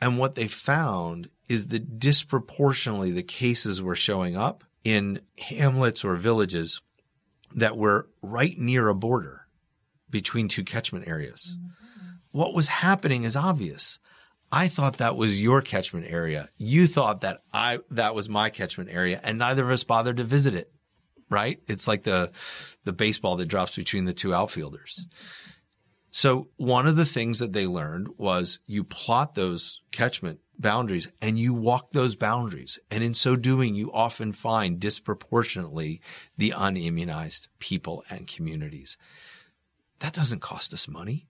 And 0.00 0.18
what 0.18 0.34
they 0.34 0.48
found 0.48 1.30
is 1.48 1.68
that 1.68 1.98
disproportionately 1.98 3.12
the 3.12 3.22
cases 3.22 3.80
were 3.80 3.94
showing 3.94 4.36
up 4.36 4.64
in 4.82 5.20
hamlets 5.38 6.04
or 6.04 6.16
villages 6.16 6.82
that 7.54 7.76
were 7.76 8.08
right 8.20 8.58
near 8.58 8.88
a 8.88 8.94
border 8.94 9.45
between 10.10 10.48
two 10.48 10.64
catchment 10.64 11.08
areas. 11.08 11.56
Mm-hmm. 11.58 12.08
What 12.32 12.54
was 12.54 12.68
happening 12.68 13.24
is 13.24 13.36
obvious. 13.36 13.98
I 14.52 14.68
thought 14.68 14.98
that 14.98 15.16
was 15.16 15.42
your 15.42 15.62
catchment 15.62 16.06
area. 16.08 16.48
You 16.56 16.86
thought 16.86 17.22
that 17.22 17.42
I, 17.52 17.80
that 17.90 18.14
was 18.14 18.28
my 18.28 18.50
catchment 18.50 18.90
area 18.90 19.20
and 19.22 19.38
neither 19.38 19.64
of 19.64 19.70
us 19.70 19.84
bothered 19.84 20.18
to 20.18 20.24
visit 20.24 20.54
it. 20.54 20.70
Right? 21.28 21.60
It's 21.66 21.88
like 21.88 22.04
the, 22.04 22.30
the 22.84 22.92
baseball 22.92 23.36
that 23.36 23.46
drops 23.46 23.74
between 23.74 24.04
the 24.04 24.14
two 24.14 24.32
outfielders. 24.32 25.06
So 26.12 26.48
one 26.56 26.86
of 26.86 26.96
the 26.96 27.04
things 27.04 27.40
that 27.40 27.52
they 27.52 27.66
learned 27.66 28.08
was 28.16 28.60
you 28.66 28.84
plot 28.84 29.34
those 29.34 29.82
catchment 29.90 30.38
boundaries 30.58 31.08
and 31.20 31.38
you 31.38 31.52
walk 31.52 31.92
those 31.92 32.14
boundaries. 32.14 32.78
And 32.90 33.04
in 33.04 33.12
so 33.12 33.36
doing, 33.36 33.74
you 33.74 33.92
often 33.92 34.32
find 34.32 34.80
disproportionately 34.80 36.00
the 36.38 36.54
unimmunized 36.56 37.48
people 37.58 38.04
and 38.08 38.26
communities. 38.26 38.96
That 40.00 40.12
doesn't 40.12 40.40
cost 40.40 40.72
us 40.74 40.88
money. 40.88 41.26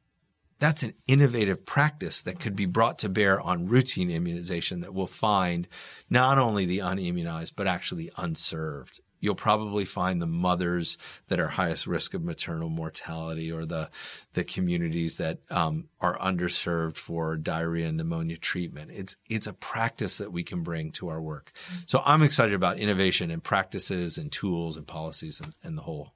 That's 0.58 0.82
an 0.82 0.94
innovative 1.06 1.66
practice 1.66 2.22
that 2.22 2.40
could 2.40 2.56
be 2.56 2.66
brought 2.66 2.98
to 3.00 3.08
bear 3.08 3.40
on 3.40 3.66
routine 3.66 4.10
immunization 4.10 4.80
that 4.80 4.94
will 4.94 5.06
find 5.06 5.68
not 6.08 6.38
only 6.38 6.64
the 6.64 6.78
unimmunized, 6.78 7.52
but 7.56 7.66
actually 7.66 8.10
unserved 8.16 9.00
you'll 9.20 9.34
probably 9.34 9.84
find 9.84 10.20
the 10.20 10.26
mothers 10.26 10.98
that 11.28 11.40
are 11.40 11.48
highest 11.48 11.86
risk 11.86 12.14
of 12.14 12.22
maternal 12.22 12.68
mortality 12.68 13.50
or 13.50 13.64
the 13.64 13.90
the 14.34 14.44
communities 14.44 15.18
that 15.18 15.38
um, 15.50 15.88
are 16.00 16.18
underserved 16.18 16.96
for 16.96 17.36
diarrhea 17.36 17.86
and 17.86 17.96
pneumonia 17.96 18.36
treatment. 18.36 18.90
It's 18.92 19.16
it's 19.28 19.46
a 19.46 19.52
practice 19.52 20.18
that 20.18 20.32
we 20.32 20.42
can 20.42 20.62
bring 20.62 20.92
to 20.92 21.08
our 21.08 21.20
work. 21.20 21.52
So 21.86 22.02
I'm 22.04 22.22
excited 22.22 22.54
about 22.54 22.78
innovation 22.78 23.30
and 23.30 23.42
practices 23.42 24.18
and 24.18 24.30
tools 24.30 24.76
and 24.76 24.86
policies 24.86 25.40
and, 25.40 25.54
and 25.62 25.76
the 25.76 25.82
whole 25.82 26.14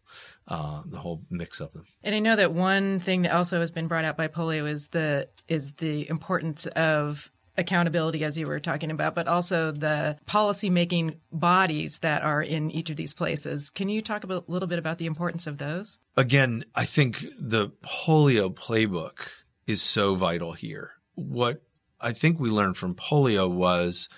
uh, 0.48 0.82
the 0.84 0.98
whole 0.98 1.22
mix 1.30 1.60
of 1.60 1.72
them. 1.72 1.84
And 2.02 2.14
I 2.14 2.18
know 2.18 2.36
that 2.36 2.52
one 2.52 2.98
thing 2.98 3.22
that 3.22 3.32
also 3.32 3.60
has 3.60 3.70
been 3.70 3.86
brought 3.86 4.04
out 4.04 4.16
by 4.16 4.28
polio 4.28 4.68
is 4.68 4.88
the 4.88 5.28
is 5.48 5.72
the 5.74 6.08
importance 6.08 6.66
of 6.66 7.30
accountability, 7.60 8.24
as 8.24 8.36
you 8.36 8.46
were 8.46 8.58
talking 8.58 8.90
about, 8.90 9.14
but 9.14 9.28
also 9.28 9.70
the 9.70 10.18
policy 10.26 10.70
making 10.70 11.20
bodies 11.30 11.98
that 11.98 12.22
are 12.22 12.42
in 12.42 12.70
each 12.70 12.90
of 12.90 12.96
these 12.96 13.14
places. 13.14 13.70
Can 13.70 13.88
you 13.88 14.02
talk 14.02 14.24
a 14.24 14.42
little 14.48 14.68
bit 14.68 14.78
about 14.78 14.98
the 14.98 15.06
importance 15.06 15.46
of 15.46 15.58
those? 15.58 15.98
Again, 16.16 16.64
I 16.74 16.84
think 16.84 17.24
the 17.38 17.70
polio 17.82 18.52
playbook 18.52 19.28
is 19.66 19.82
so 19.82 20.14
vital 20.14 20.52
here. 20.52 20.92
What 21.14 21.62
I 22.00 22.12
think 22.12 22.40
we 22.40 22.50
learned 22.50 22.76
from 22.76 22.94
polio 22.94 23.48
was 23.48 24.08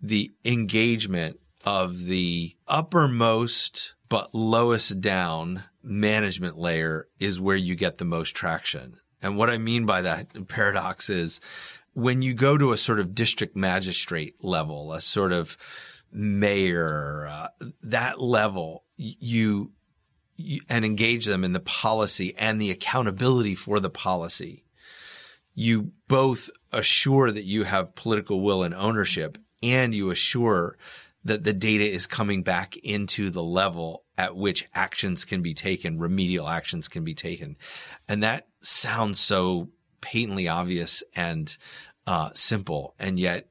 the 0.00 0.32
engagement 0.44 1.38
of 1.64 2.06
the 2.06 2.56
uppermost 2.66 3.94
but 4.08 4.34
lowest 4.34 5.00
down 5.00 5.64
management 5.82 6.56
layer 6.56 7.08
is 7.18 7.40
where 7.40 7.56
you 7.56 7.74
get 7.74 7.98
the 7.98 8.04
most 8.04 8.34
traction. 8.34 8.98
And 9.22 9.36
what 9.36 9.50
I 9.50 9.58
mean 9.58 9.86
by 9.86 10.02
that 10.02 10.48
paradox 10.48 11.10
is 11.10 11.40
when 11.96 12.20
you 12.20 12.34
go 12.34 12.58
to 12.58 12.72
a 12.72 12.76
sort 12.76 13.00
of 13.00 13.14
district 13.14 13.56
magistrate 13.56 14.44
level, 14.44 14.92
a 14.92 15.00
sort 15.00 15.32
of 15.32 15.56
mayor, 16.12 17.26
uh, 17.26 17.48
that 17.82 18.20
level, 18.20 18.84
you, 18.98 19.72
you, 20.36 20.60
and 20.68 20.84
engage 20.84 21.24
them 21.24 21.42
in 21.42 21.54
the 21.54 21.60
policy 21.60 22.34
and 22.36 22.60
the 22.60 22.70
accountability 22.70 23.54
for 23.54 23.80
the 23.80 23.88
policy, 23.88 24.62
you 25.54 25.90
both 26.06 26.50
assure 26.70 27.32
that 27.32 27.44
you 27.44 27.64
have 27.64 27.94
political 27.94 28.42
will 28.42 28.62
and 28.62 28.74
ownership 28.74 29.38
and 29.62 29.94
you 29.94 30.10
assure 30.10 30.76
that 31.24 31.44
the 31.44 31.54
data 31.54 31.90
is 31.90 32.06
coming 32.06 32.42
back 32.42 32.76
into 32.76 33.30
the 33.30 33.42
level 33.42 34.04
at 34.18 34.36
which 34.36 34.68
actions 34.74 35.24
can 35.24 35.40
be 35.40 35.54
taken, 35.54 35.98
remedial 35.98 36.46
actions 36.46 36.88
can 36.88 37.04
be 37.04 37.14
taken. 37.14 37.56
And 38.06 38.22
that 38.22 38.48
sounds 38.60 39.18
so 39.18 39.70
patently 40.00 40.48
obvious 40.48 41.02
and 41.14 41.56
uh, 42.06 42.30
simple, 42.34 42.94
and 42.98 43.18
yet 43.18 43.48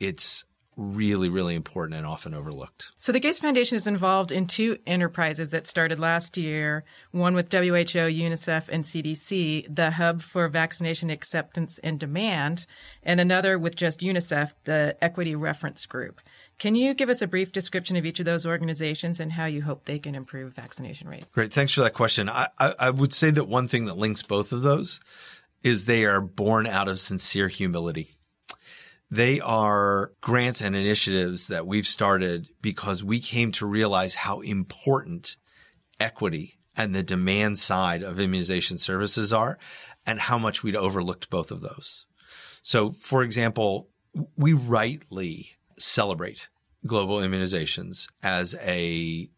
it's 0.00 0.44
really, 0.76 1.28
really 1.28 1.54
important 1.54 1.96
and 1.96 2.06
often 2.06 2.34
overlooked. 2.34 2.92
So 2.98 3.12
the 3.12 3.20
Gates 3.20 3.38
Foundation 3.38 3.76
is 3.76 3.86
involved 3.86 4.32
in 4.32 4.46
two 4.46 4.78
enterprises 4.86 5.50
that 5.50 5.66
started 5.66 5.98
last 5.98 6.36
year, 6.36 6.84
one 7.12 7.34
with 7.34 7.52
WHO, 7.52 7.60
UNICEF, 7.60 8.68
and 8.68 8.84
CDC, 8.84 9.74
the 9.74 9.92
Hub 9.92 10.22
for 10.22 10.48
Vaccination 10.48 11.10
Acceptance 11.10 11.78
and 11.78 11.98
Demand, 12.00 12.66
and 13.02 13.20
another 13.20 13.58
with 13.58 13.76
just 13.76 14.00
UNICEF, 14.00 14.54
the 14.64 14.96
Equity 15.00 15.34
Reference 15.34 15.86
Group. 15.86 16.20
Can 16.58 16.74
you 16.74 16.94
give 16.94 17.08
us 17.08 17.20
a 17.20 17.26
brief 17.26 17.50
description 17.50 17.96
of 17.96 18.06
each 18.06 18.20
of 18.20 18.26
those 18.26 18.46
organizations 18.46 19.18
and 19.18 19.32
how 19.32 19.46
you 19.46 19.62
hope 19.62 19.84
they 19.84 19.98
can 19.98 20.14
improve 20.14 20.54
vaccination 20.54 21.08
rate? 21.08 21.30
Great. 21.32 21.52
Thanks 21.52 21.74
for 21.74 21.80
that 21.82 21.94
question. 21.94 22.28
I, 22.28 22.48
I, 22.58 22.74
I 22.78 22.90
would 22.90 23.12
say 23.12 23.30
that 23.30 23.48
one 23.48 23.66
thing 23.66 23.86
that 23.86 23.98
links 23.98 24.22
both 24.22 24.52
of 24.52 24.62
those 24.62 25.00
is 25.64 25.86
they 25.86 26.04
are 26.04 26.20
born 26.20 26.66
out 26.66 26.88
of 26.88 27.00
sincere 27.00 27.48
humility. 27.48 28.10
They 29.10 29.40
are 29.40 30.12
grants 30.20 30.60
and 30.60 30.76
initiatives 30.76 31.48
that 31.48 31.66
we've 31.66 31.86
started 31.86 32.50
because 32.60 33.02
we 33.02 33.18
came 33.18 33.50
to 33.52 33.66
realize 33.66 34.14
how 34.14 34.40
important 34.40 35.36
equity 35.98 36.58
and 36.76 36.94
the 36.94 37.02
demand 37.02 37.58
side 37.58 38.02
of 38.02 38.20
immunization 38.20 38.78
services 38.78 39.32
are 39.32 39.58
and 40.06 40.20
how 40.20 40.38
much 40.38 40.62
we'd 40.62 40.76
overlooked 40.76 41.30
both 41.30 41.50
of 41.50 41.60
those. 41.60 42.06
So, 42.62 42.92
for 42.92 43.22
example, 43.22 43.88
we 44.36 44.52
rightly 44.52 45.56
celebrate 45.78 46.48
global 46.86 47.18
immunizations 47.18 48.08
as 48.22 48.54
a 48.60 49.28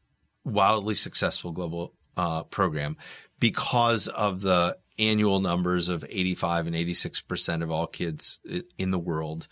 wildly 0.44 0.94
successful 0.94 1.52
global 1.52 1.94
uh, 2.16 2.44
program 2.44 2.96
because 3.38 4.08
of 4.08 4.40
the 4.40 4.76
annual 4.98 5.40
numbers 5.40 5.88
of 5.88 6.04
85 6.08 6.68
and 6.68 6.76
86% 6.76 7.62
of 7.62 7.70
all 7.70 7.86
kids 7.86 8.40
in 8.78 8.90
the 8.90 8.98
world 8.98 9.48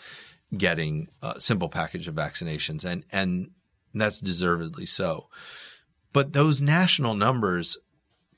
getting 0.57 1.09
a 1.23 1.41
simple 1.41 1.69
package 1.69 2.09
of 2.09 2.15
vaccinations. 2.15 2.85
And, 2.85 3.05
and 3.11 3.51
that's 3.93 4.21
deservedly 4.21 4.87
so. 4.87 5.29
But 6.13 6.33
those 6.33 6.61
national 6.61 7.15
numbers 7.15 7.77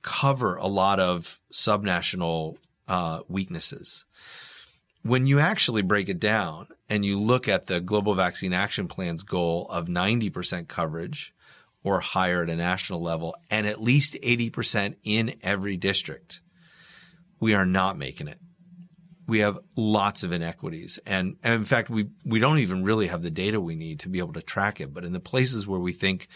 cover 0.02 0.56
a 0.56 0.66
lot 0.66 1.00
of 1.00 1.40
subnational 1.52 2.56
uh, 2.88 3.20
weaknesses. 3.28 4.06
When 5.02 5.26
you 5.26 5.38
actually 5.38 5.82
break 5.82 6.08
it 6.08 6.18
down 6.18 6.68
and 6.88 7.04
you 7.04 7.18
look 7.18 7.48
at 7.48 7.66
the 7.66 7.80
Global 7.80 8.14
Vaccine 8.14 8.52
Action 8.52 8.88
Plan's 8.88 9.22
goal 9.22 9.68
of 9.68 9.86
90% 9.86 10.68
coverage 10.68 11.34
or 11.84 12.00
higher 12.00 12.42
at 12.42 12.50
a 12.50 12.56
national 12.56 13.00
level 13.00 13.36
and 13.50 13.66
at 13.66 13.80
least 13.80 14.14
80% 14.14 14.96
in 15.04 15.34
every 15.42 15.76
district, 15.76 16.40
we 17.40 17.54
are 17.54 17.66
not 17.66 17.98
making 17.98 18.28
it. 18.28 18.38
We 19.26 19.40
have 19.40 19.58
lots 19.74 20.22
of 20.22 20.32
inequities. 20.32 21.00
And, 21.04 21.36
and 21.42 21.54
in 21.54 21.64
fact, 21.64 21.90
we, 21.90 22.08
we 22.24 22.38
don't 22.38 22.58
even 22.58 22.84
really 22.84 23.08
have 23.08 23.22
the 23.22 23.30
data 23.30 23.60
we 23.60 23.74
need 23.74 24.00
to 24.00 24.08
be 24.08 24.20
able 24.20 24.34
to 24.34 24.42
track 24.42 24.80
it. 24.80 24.94
But 24.94 25.04
in 25.04 25.12
the 25.12 25.20
places 25.20 25.66
where 25.66 25.80
we 25.80 25.92
think 25.92 26.28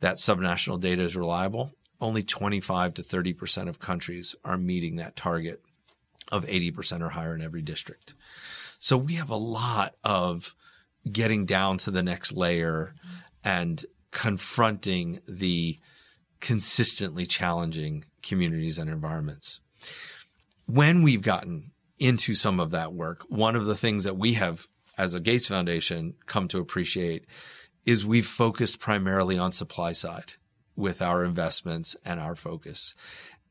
that 0.00 0.16
subnational 0.16 0.80
data 0.80 1.02
is 1.02 1.16
reliable, 1.16 1.72
only 2.00 2.22
25 2.22 2.94
to 2.94 3.02
30% 3.02 3.68
of 3.68 3.78
countries 3.78 4.34
are 4.42 4.56
meeting 4.56 4.96
that 4.96 5.16
target 5.16 5.62
of 6.32 6.46
80% 6.46 7.02
or 7.02 7.10
higher 7.10 7.34
in 7.34 7.42
every 7.42 7.62
district. 7.62 8.14
So 8.78 8.96
we 8.96 9.14
have 9.14 9.30
a 9.30 9.36
lot 9.36 9.96
of 10.02 10.54
getting 11.10 11.44
down 11.44 11.76
to 11.78 11.90
the 11.90 12.02
next 12.02 12.32
layer 12.32 12.94
and 13.44 13.84
confronting 14.10 15.20
the 15.28 15.78
consistently 16.40 17.26
challenging 17.26 18.04
communities 18.22 18.78
and 18.78 18.88
environments 18.88 19.60
when 20.74 21.02
we've 21.02 21.22
gotten 21.22 21.72
into 21.98 22.34
some 22.34 22.60
of 22.60 22.70
that 22.70 22.92
work, 22.92 23.24
one 23.28 23.56
of 23.56 23.66
the 23.66 23.76
things 23.76 24.04
that 24.04 24.16
we 24.16 24.34
have 24.34 24.66
as 24.96 25.14
a 25.14 25.20
Gates 25.20 25.48
Foundation 25.48 26.14
come 26.26 26.48
to 26.48 26.58
appreciate 26.58 27.26
is 27.86 28.04
we've 28.04 28.26
focused 28.26 28.78
primarily 28.78 29.38
on 29.38 29.52
supply 29.52 29.92
side 29.92 30.34
with 30.76 31.02
our 31.02 31.24
investments 31.24 31.96
and 32.04 32.20
our 32.20 32.34
focus. 32.34 32.94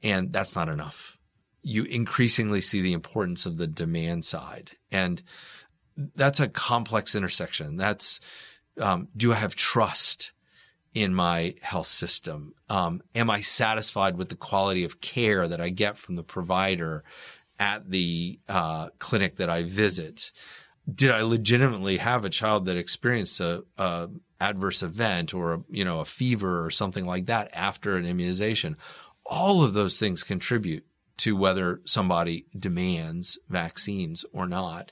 And 0.02 0.32
that's 0.32 0.56
not 0.56 0.70
enough. 0.70 1.18
You 1.62 1.84
increasingly 1.84 2.62
see 2.62 2.82
the 2.82 2.94
importance 2.94 3.46
of 3.46 3.58
the 3.58 3.68
demand 3.68 4.26
side. 4.26 4.72
And 4.92 5.22
that's 6.16 6.40
a 6.40 6.48
complex 6.48 7.16
intersection. 7.16 7.78
That's, 7.78 8.20
um, 8.80 9.10
do 9.16 9.34
I 9.34 9.36
have 9.36 9.56
trust 9.56 10.34
in 10.94 11.14
my 11.14 11.56
health 11.62 11.88
system? 11.88 12.54
Um, 12.70 13.02
am 13.16 13.30
I 13.30 13.42
satisfied 13.42 14.18
with 14.18 14.30
the 14.30 14.36
quality 14.36 14.84
of 14.84 15.02
care 15.02 15.48
that 15.48 15.62
I 15.62 15.70
get 15.70 15.98
from 15.98 16.16
the 16.16 16.24
provider 16.24 17.04
at 17.60 17.90
the 17.90 18.40
uh, 18.48 18.90
clinic 19.00 19.38
that 19.38 19.50
I 19.50 19.64
visit? 19.64 20.32
Did 20.92 21.12
I 21.12 21.22
legitimately 21.22 21.98
have 21.98 22.26
a 22.26 22.30
child 22.30 22.66
that 22.66 22.78
experienced 22.78 23.40
a, 23.40 23.64
a 23.78 24.10
adverse 24.42 24.82
event 24.82 25.34
or 25.34 25.54
a, 25.54 25.64
you 25.70 25.84
know 25.84 26.00
a 26.00 26.06
fever 26.06 26.66
or 26.66 26.72
something 26.72 27.06
like 27.06 27.28
that 27.28 27.50
after 27.54 27.96
an 27.96 28.06
immunization? 28.06 28.78
All 29.26 29.64
of 29.64 29.74
those 29.74 30.00
things 30.00 30.24
contribute 30.24 30.86
to 31.18 31.36
whether 31.36 31.82
somebody 31.86 32.46
demands 32.58 33.38
vaccines 33.50 34.26
or 34.32 34.48
not 34.48 34.92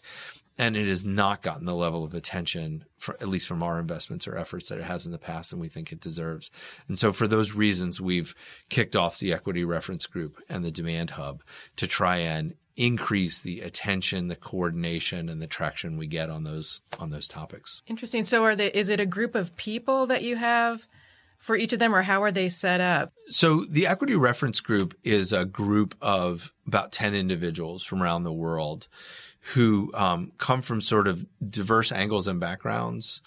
and 0.58 0.76
it 0.76 0.88
has 0.88 1.06
not 1.06 1.42
gotten 1.42 1.66
the 1.66 1.76
level 1.76 2.04
of 2.04 2.14
attention, 2.14 2.86
for, 2.98 3.16
at 3.22 3.28
least 3.28 3.48
from 3.48 3.62
our 3.62 3.80
investments 3.80 4.28
or 4.28 4.38
efforts 4.38 4.70
that 4.70 4.80
it 4.80 4.86
has 4.86 5.06
in 5.06 5.12
the 5.12 5.18
past, 5.18 5.52
and 5.52 5.62
we 5.62 5.68
think 5.68 5.92
it 5.92 6.02
deserves. 6.02 6.50
And 6.88 6.98
so, 6.98 7.12
for 7.14 7.28
those 7.28 7.54
reasons, 7.54 8.02
we've 8.02 8.34
kicked 8.70 8.96
off 8.96 9.20
the 9.20 9.34
Equity 9.34 9.64
Reference 9.64 10.08
Group 10.08 10.42
and 10.50 10.66
the 10.66 10.72
Demand 10.72 11.12
Hub 11.12 11.44
to 11.76 11.88
try 11.88 12.18
and 12.18 12.56
increase 12.76 13.42
the 13.42 13.62
attention, 13.62 14.28
the 14.28 14.36
coordination, 14.36 15.30
and 15.30 15.42
the 15.42 15.48
traction 15.48 15.98
we 15.98 16.08
get 16.08 16.30
on 16.30 16.44
those 16.44 16.82
on 17.00 17.10
those 17.10 17.28
topics. 17.28 17.82
Interesting. 17.88 18.26
So, 18.26 18.44
are 18.44 18.56
they? 18.56 18.72
Is 18.72 18.90
it 18.90 19.00
a 19.00 19.06
group 19.06 19.36
of 19.36 19.56
people 19.56 20.08
that 20.08 20.24
you 20.24 20.36
have? 20.36 20.88
For 21.38 21.56
each 21.56 21.72
of 21.72 21.80
them, 21.80 21.96
or 21.96 22.02
how 22.02 22.24
are 22.24 22.32
they 22.32 22.50
set 22.50 22.82
up? 22.82 23.14
So, 23.30 23.64
the 23.64 23.88
Equity 23.88 24.16
Reference 24.16 24.60
Group 24.60 24.96
is 25.04 25.32
a 25.32 25.46
group 25.46 25.96
of 26.02 26.52
about 26.66 26.92
10 26.92 27.14
individuals 27.16 27.84
from 27.84 28.02
around 28.02 28.24
the 28.24 28.34
world 28.34 28.88
who 29.54 29.92
um, 29.94 30.32
come 30.38 30.62
from 30.62 30.82
sort 30.82 31.08
of 31.08 31.26
diverse 31.50 31.92
angles 31.92 32.28
and 32.28 32.40
backgrounds 32.40 33.22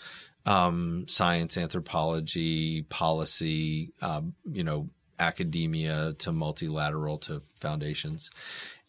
um, 0.46 1.06
science, 1.06 1.56
anthropology, 1.56 2.82
policy, 2.82 3.92
uh, 4.00 4.22
you 4.50 4.64
know, 4.64 4.88
academia 5.18 6.14
to 6.18 6.32
multilateral 6.32 7.18
to 7.18 7.42
foundations. 7.58 8.30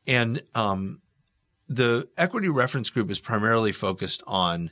And 0.07 0.41
um, 0.55 1.01
the 1.67 2.07
equity 2.17 2.49
reference 2.49 2.89
group 2.89 3.11
is 3.11 3.19
primarily 3.19 3.71
focused 3.71 4.23
on 4.25 4.71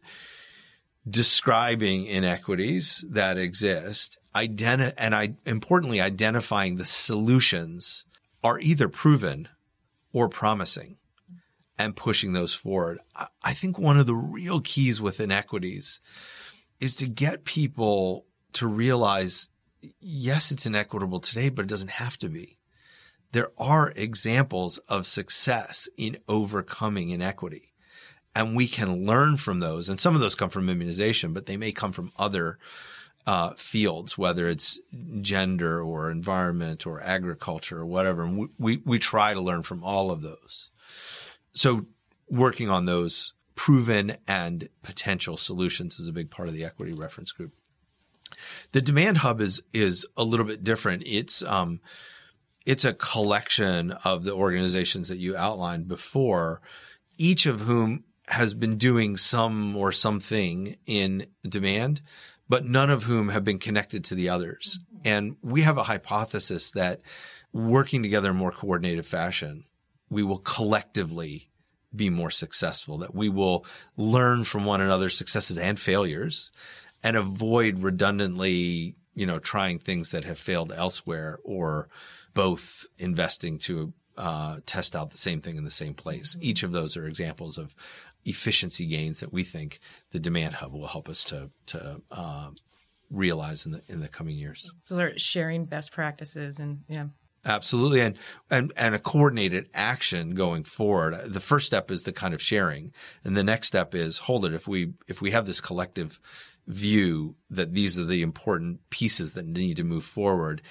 describing 1.08 2.06
inequities 2.06 3.06
that 3.10 3.38
exist, 3.38 4.18
identi- 4.36 4.94
and 4.98 5.16
I, 5.16 5.36
importantly, 5.46 6.02
identifying 6.02 6.76
the 6.76 6.86
solutions 6.86 8.06
are 8.44 8.60
either 8.60 8.88
proven 8.88 9.48
or 10.14 10.30
promising 10.30 10.98
and 11.78 11.96
pushing 11.96 12.34
those 12.34 12.54
forward. 12.54 13.00
I 13.42 13.54
think 13.54 13.78
one 13.78 13.98
of 13.98 14.06
the 14.06 14.16
real 14.16 14.60
keys 14.60 15.00
with 15.00 15.20
inequities 15.20 16.02
is 16.80 16.96
to 16.98 17.08
get 17.08 17.46
people 17.46 18.26
to 18.54 18.68
realize, 18.68 19.50
yes, 20.00 20.52
it's 20.52 20.66
inequitable 20.66 21.20
today, 21.20 21.50
but 21.50 21.64
it 21.64 21.70
doesn't 21.70 21.92
have 21.92 22.18
to 22.18 22.30
be. 22.30 22.58
There 23.32 23.52
are 23.58 23.94
examples 23.96 24.80
of 24.90 25.06
success 25.06 25.88
in 25.98 26.18
overcoming 26.28 27.12
inequity 27.12 27.69
and 28.36 28.56
we 28.56 28.68
can 28.68 29.06
learn 29.06 29.38
from 29.38 29.60
those. 29.60 29.90
And 29.90 30.00
some 30.00 30.16
of 30.16 30.22
those 30.22 30.36
come 30.36 30.50
from 30.50 30.70
immunization, 30.70 31.34
but 31.34 31.46
they 31.46 31.58
may 31.58 31.72
come 31.72 31.92
from 31.92 32.12
other 32.18 32.58
uh, 33.26 33.52
fields, 33.56 34.18
whether 34.18 34.48
it's 34.48 34.80
gender 35.22 35.82
or 35.82 36.10
environment 36.10 36.88
or 36.88 37.02
agriculture 37.02 37.80
or 37.80 37.86
whatever. 37.86 38.24
And 38.24 38.38
we, 38.38 38.48
we, 38.58 38.82
we 38.86 39.00
try 39.00 39.34
to 39.34 39.42
learn 39.42 39.64
from 39.64 39.84
all 39.84 40.12
of 40.12 40.22
those. 40.22 40.72
So 41.54 41.88
working 42.30 42.70
on 42.70 42.86
those 42.86 43.34
proven 43.56 44.16
and 44.28 44.70
potential 44.84 45.36
solutions 45.36 46.00
is 46.00 46.08
a 46.08 46.14
big 46.14 46.32
part 46.32 46.48
of 46.48 46.54
the 46.54 46.64
equity 46.64 46.94
reference 46.94 47.32
group. 47.32 47.54
The 48.72 48.82
demand 48.82 49.18
hub 49.18 49.42
is 49.42 49.62
is 49.74 50.06
a 50.16 50.24
little 50.24 50.46
bit 50.46 50.64
different. 50.64 51.04
It's 51.06 51.42
um, 51.44 51.82
it's 52.66 52.86
a 52.86 52.94
collection 52.94 53.92
of 53.92 54.24
the 54.24 54.34
organizations 54.34 55.10
that 55.10 55.18
you 55.18 55.36
outlined 55.36 55.88
before, 55.88 56.62
each 57.18 57.46
of 57.46 57.62
whom 57.62 58.06
has 58.30 58.54
been 58.54 58.78
doing 58.78 59.18
some 59.18 59.76
or 59.76 59.92
something 59.92 60.78
in 60.86 61.26
demand, 61.48 62.02
but 62.48 62.66
none 62.66 62.90
of 62.90 63.04
whom 63.04 63.30
have 63.30 63.44
been 63.44 63.60
connected 63.60 64.04
to 64.06 64.16
the 64.16 64.30
others. 64.30 64.80
And 65.04 65.36
we 65.42 65.62
have 65.62 65.78
a 65.78 65.84
hypothesis 65.84 66.72
that 66.72 67.02
working 67.52 68.04
together 68.04 68.30
in 68.30 68.36
more 68.36 68.52
coordinated 68.52 69.06
fashion, 69.06 69.66
we 70.10 70.24
will 70.24 70.38
collectively 70.40 71.50
be 71.96 72.10
more 72.10 72.30
successful, 72.30 73.00
that 73.00 73.16
we 73.16 73.30
will 73.30 73.66
learn 73.98 74.44
from 74.44 74.64
one 74.64 74.82
another's 74.82 75.18
successes 75.18 75.58
and 75.58 75.80
failures 75.80 76.52
and 77.04 77.18
avoid 77.18 77.80
redundantly, 77.80 78.96
you 79.16 79.26
know, 79.26 79.40
trying 79.40 79.80
things 79.80 80.12
that 80.12 80.26
have 80.26 80.38
failed 80.38 80.72
elsewhere 80.72 81.40
or 81.44 81.90
both 82.36 82.86
investing 83.00 83.58
to 83.58 83.92
uh, 84.18 84.58
test 84.66 84.96
out 84.96 85.12
the 85.12 85.18
same 85.18 85.42
thing 85.42 85.56
in 85.56 85.64
the 85.64 85.72
same 85.72 85.94
place. 85.94 86.36
Mm-hmm. 86.36 86.44
Each 86.44 86.64
of 86.64 86.72
those 86.74 86.98
are 86.98 87.08
examples 87.08 87.58
of 87.58 87.74
efficiency 88.26 88.86
gains 88.86 89.20
that 89.20 89.34
we 89.34 89.44
think 89.44 89.80
the 90.12 90.20
demand 90.20 90.56
hub 90.56 90.74
will 90.74 90.88
help 90.88 91.10
us 91.10 91.24
to 91.26 91.50
to 91.68 92.02
uh, 92.12 92.50
realize 93.10 93.66
in 93.66 93.72
the 93.72 93.82
in 93.88 94.00
the 94.00 94.08
coming 94.08 94.38
years. 94.38 94.72
So 94.82 94.96
they're 94.96 95.18
sharing 95.18 95.66
best 95.66 95.92
practices 95.92 96.60
and 96.60 96.82
yeah. 96.88 97.06
Absolutely, 97.46 98.02
and 98.02 98.18
and 98.52 98.74
and 98.76 98.94
a 98.94 99.00
coordinated 99.00 99.70
action 99.74 100.36
going 100.36 100.64
forward. 100.64 101.18
The 101.26 101.40
first 101.40 101.66
step 101.66 101.90
is 101.90 102.04
the 102.04 102.12
kind 102.12 102.34
of 102.34 102.42
sharing, 102.42 102.92
and 103.24 103.36
the 103.36 103.46
next 103.46 103.68
step 103.68 103.96
is 103.96 104.18
hold 104.18 104.44
it. 104.44 104.54
If 104.54 104.68
we 104.68 104.94
if 105.08 105.22
we 105.22 105.32
have 105.32 105.46
this 105.46 105.62
collective 105.62 106.20
view 106.68 107.36
that 107.50 107.74
these 107.74 107.98
are 107.98 108.04
the 108.04 108.22
important 108.22 108.90
pieces 108.90 109.34
that 109.34 109.46
need 109.46 109.78
to 109.78 109.86
move 109.86 110.04
forward, 110.04 110.62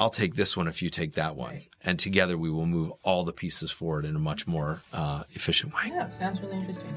I'll 0.00 0.10
take 0.10 0.34
this 0.34 0.56
one 0.56 0.66
if 0.66 0.80
you 0.80 0.88
take 0.88 1.12
that 1.12 1.36
one, 1.36 1.50
right. 1.50 1.68
and 1.84 1.98
together 1.98 2.38
we 2.38 2.50
will 2.50 2.64
move 2.64 2.90
all 3.02 3.22
the 3.24 3.34
pieces 3.34 3.70
forward 3.70 4.06
in 4.06 4.16
a 4.16 4.18
much 4.18 4.46
more 4.46 4.80
uh, 4.94 5.24
efficient 5.32 5.74
way. 5.74 5.82
Yeah, 5.88 6.08
sounds 6.08 6.40
really 6.40 6.56
interesting. 6.56 6.90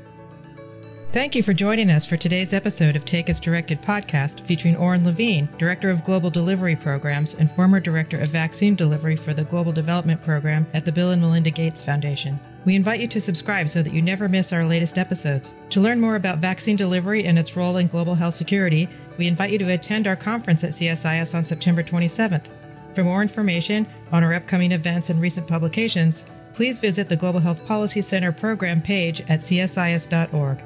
Thank 1.12 1.36
you 1.36 1.44
for 1.44 1.54
joining 1.54 1.92
us 1.92 2.08
for 2.08 2.18
today's 2.18 2.54
episode 2.54 2.96
of 2.96 3.06
Take 3.06 3.30
as 3.30 3.40
Directed 3.40 3.82
podcast 3.82 4.44
featuring 4.48 4.76
Orin 4.78 5.04
Levine, 5.04 5.48
Director 5.60 5.92
of 5.92 6.04
Global 6.06 6.32
Delivery 6.32 6.76
Programs 6.76 7.36
and 7.36 7.52
former 7.52 7.80
Director 7.80 8.18
of 8.20 8.30
Vaccine 8.30 8.74
Delivery 8.74 9.16
for 9.16 9.34
the 9.34 9.44
Global 9.44 9.72
Development 9.74 10.20
Program 10.24 10.66
at 10.74 10.86
the 10.86 10.92
Bill 10.92 11.12
and 11.12 11.22
Melinda 11.22 11.52
Gates 11.52 11.84
Foundation. 11.84 12.40
We 12.66 12.76
invite 12.76 13.02
you 13.02 13.08
to 13.10 13.22
subscribe 13.22 13.70
so 13.70 13.84
that 13.84 13.94
you 13.94 14.02
never 14.02 14.28
miss 14.28 14.54
our 14.54 14.66
latest 14.66 14.98
episodes. 14.98 15.54
To 15.72 15.82
learn 15.82 16.00
more 16.00 16.16
about 16.16 16.40
vaccine 16.40 16.78
delivery 16.78 17.26
and 17.26 17.38
its 17.38 17.56
role 17.56 17.78
in 17.78 17.88
global 17.88 18.16
health 18.16 18.34
security, 18.34 18.88
we 19.18 19.28
invite 19.28 19.52
you 19.52 19.60
to 19.60 19.72
attend 19.72 20.08
our 20.08 20.16
conference 20.16 20.64
at 20.64 20.72
CSIS 20.72 21.36
on 21.36 21.44
September 21.44 21.84
27th. 21.84 22.48
For 22.94 23.04
more 23.04 23.22
information 23.22 23.88
on 24.12 24.24
our 24.24 24.34
upcoming 24.34 24.72
events 24.72 25.10
and 25.10 25.20
recent 25.20 25.48
publications, 25.48 26.26
please 26.54 26.80
visit 26.80 27.10
the 27.10 27.16
Global 27.16 27.40
Health 27.40 27.66
Policy 27.66 28.02
Center 28.02 28.32
program 28.32 28.82
page 28.82 29.22
at 29.22 29.40
csis.org. 29.40 30.60